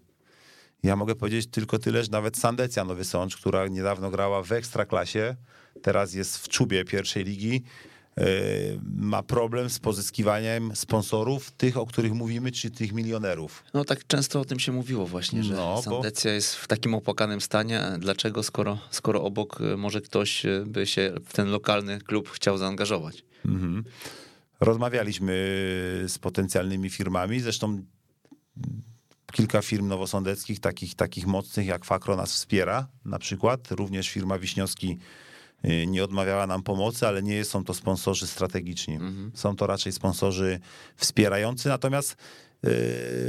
[0.83, 5.37] Ja mogę powiedzieć tylko tyle, że nawet Sandecja Nowy Sącz, która niedawno grała w Ekstraklasie,
[5.83, 7.63] teraz jest w czubie pierwszej ligi,
[8.97, 13.65] ma problem z pozyskiwaniem sponsorów, tych, o których mówimy, czy tych milionerów.
[13.75, 16.95] No tak często o tym się mówiło właśnie, że No, bo- Sandecja jest w takim
[16.95, 17.83] opłakanym stanie.
[17.99, 22.59] Dlaczego, skoro, skoro obok e, może ktoś e, by się w ten lokalny klub chciał
[22.59, 23.25] zaangażować?
[23.47, 23.85] Mhm.
[24.61, 25.33] Rozmawialiśmy
[26.09, 27.83] z potencjalnymi firmami, zresztą
[29.33, 33.71] kilka firm nowosądeckich, takich, takich mocnych jak Fakro nas wspiera na przykład.
[33.71, 34.99] Również firma Wiśniowski
[35.87, 38.99] nie odmawiała nam pomocy, ale nie są to sponsorzy strategiczni.
[39.35, 40.61] Są to raczej sponsorzy
[40.97, 42.17] wspierający, natomiast y,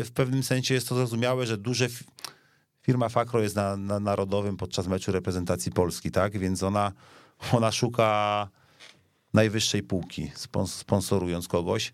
[0.03, 2.05] w pewnym sensie jest to zrozumiałe, że duże fi-
[2.81, 6.37] firma Fakro jest na, na narodowym podczas meczu reprezentacji Polski, tak?
[6.37, 6.91] Więc ona,
[7.51, 8.49] ona szuka
[9.33, 11.93] najwyższej półki, spons- sponsorując kogoś.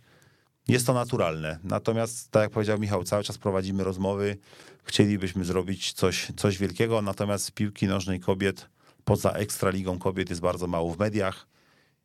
[0.67, 1.59] Jest to naturalne.
[1.63, 4.37] Natomiast, tak jak powiedział Michał, cały czas prowadzimy rozmowy.
[4.83, 8.69] Chcielibyśmy zrobić coś, coś wielkiego, natomiast piłki nożnej kobiet
[9.07, 11.47] poza ekstraligą kobiet jest bardzo mało w mediach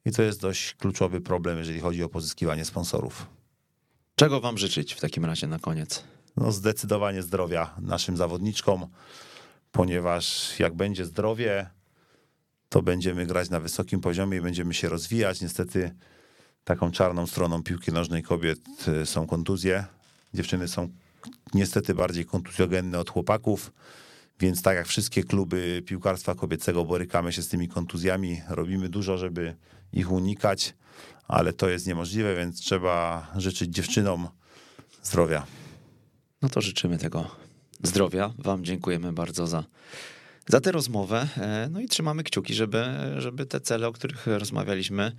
[0.04, 3.26] i to jest dość kluczowy problem, jeżeli chodzi o pozyskiwanie sponsorów.
[4.14, 6.04] Czego wam życzyć w takim razie na koniec?
[6.36, 8.86] No zdecydowanie zdrowia naszym zawodniczkom,
[9.72, 11.70] ponieważ jak będzie zdrowie,
[12.68, 15.40] to będziemy grać na wysokim poziomie i będziemy się rozwijać.
[15.40, 15.94] Niestety
[16.64, 19.84] taką czarną stroną piłki nożnej kobiet y, są kontuzje.
[20.34, 20.88] Dziewczyny są
[21.54, 23.72] niestety bardziej kontuzjogenne od chłopaków,
[24.42, 29.56] więc tak jak wszystkie kluby piłkarstwa kobiecego borykamy się z tymi kontuzjami, robimy dużo, żeby
[29.92, 30.74] ich unikać,
[31.28, 34.28] ale to jest niemożliwe, więc trzeba życzyć dziewczynom
[35.02, 35.46] zdrowia.
[36.42, 37.30] No to życzymy tego
[37.82, 38.32] zdrowia.
[38.38, 39.64] Wam dziękujemy bardzo za,
[40.48, 41.28] za tę rozmowę.
[41.36, 42.84] E, No i trzymamy kciuki, żeby,
[43.18, 45.12] żeby te cele, o których rozmawialiśmy,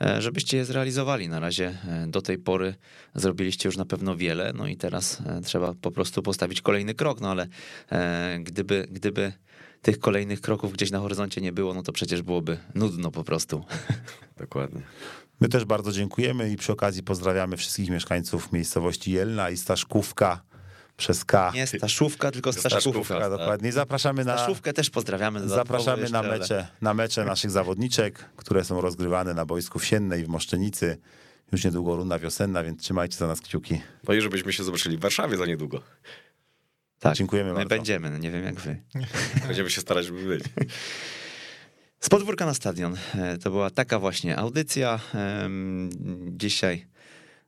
[0.00, 1.28] e, żebyście je zrealizowali.
[1.28, 2.74] Na razie e, do tej pory
[3.14, 7.20] zrobiliście już na pewno wiele, no i teraz trzeba po prostu postawić kolejny krok.
[7.20, 7.46] No ale
[8.40, 9.32] gdyby, gdyby
[9.82, 13.64] tych kolejnych kroków gdzieś na horyzoncie nie było, no to przecież byłoby nudno po prostu.
[14.36, 14.82] Dokładnie.
[15.40, 20.42] My też bardzo dziękujemy i przy okazji pozdrawiamy wszystkich mieszkańców miejscowości Jelna i Staszkówka
[20.96, 21.52] przez K.
[21.54, 22.80] Nie Staszówka, tylko Staszkówka.
[22.80, 23.68] Staszkówka, dokładnie.
[23.68, 25.48] I zapraszamy na, Staszówkę też pozdrawiamy.
[25.48, 30.24] zapraszamy na ale- mecze, na mecze naszych zawodniczek, które są rozgrywane na boisku w Siennej
[30.24, 30.98] w Moszczenicy.
[31.52, 33.80] Już niedługo runda wiosenna, więc trzymajcie za nas kciuki.
[34.08, 35.82] No i żebyśmy się zobaczyli w Warszawie za niedługo.
[36.98, 37.68] Tak, Dziękujemy my bardzo.
[37.68, 38.82] będziemy, no nie wiem jak wy.
[39.46, 40.44] Będziemy się starać, żeby być.
[42.00, 42.96] Z podwórka na stadion.
[43.14, 45.00] E, To była taka właśnie audycja.
[46.28, 46.86] Dzisiaj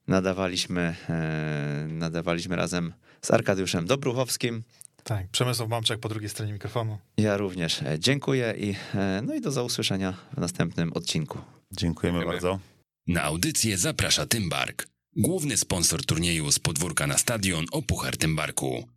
[0.08, 2.92] nadawaliśmy, e, nadawaliśmy razem
[3.22, 4.62] z Arkadiuszem Dobruchowskim.
[5.04, 6.98] Tak, Przemysław Mamczak po drugiej stronie mikrofonu.
[7.16, 11.38] Ja również e, dziękuję i, e, no i do usłyszenia w następnym odcinku.
[11.38, 12.24] Dziękujemy Dziękujemy.
[12.26, 12.58] bardzo.
[13.06, 14.86] Na audycję zaprasza Tymbark,
[15.16, 18.88] główny sponsor turnieju z podwórka na stadion o Puchar Tymbarku.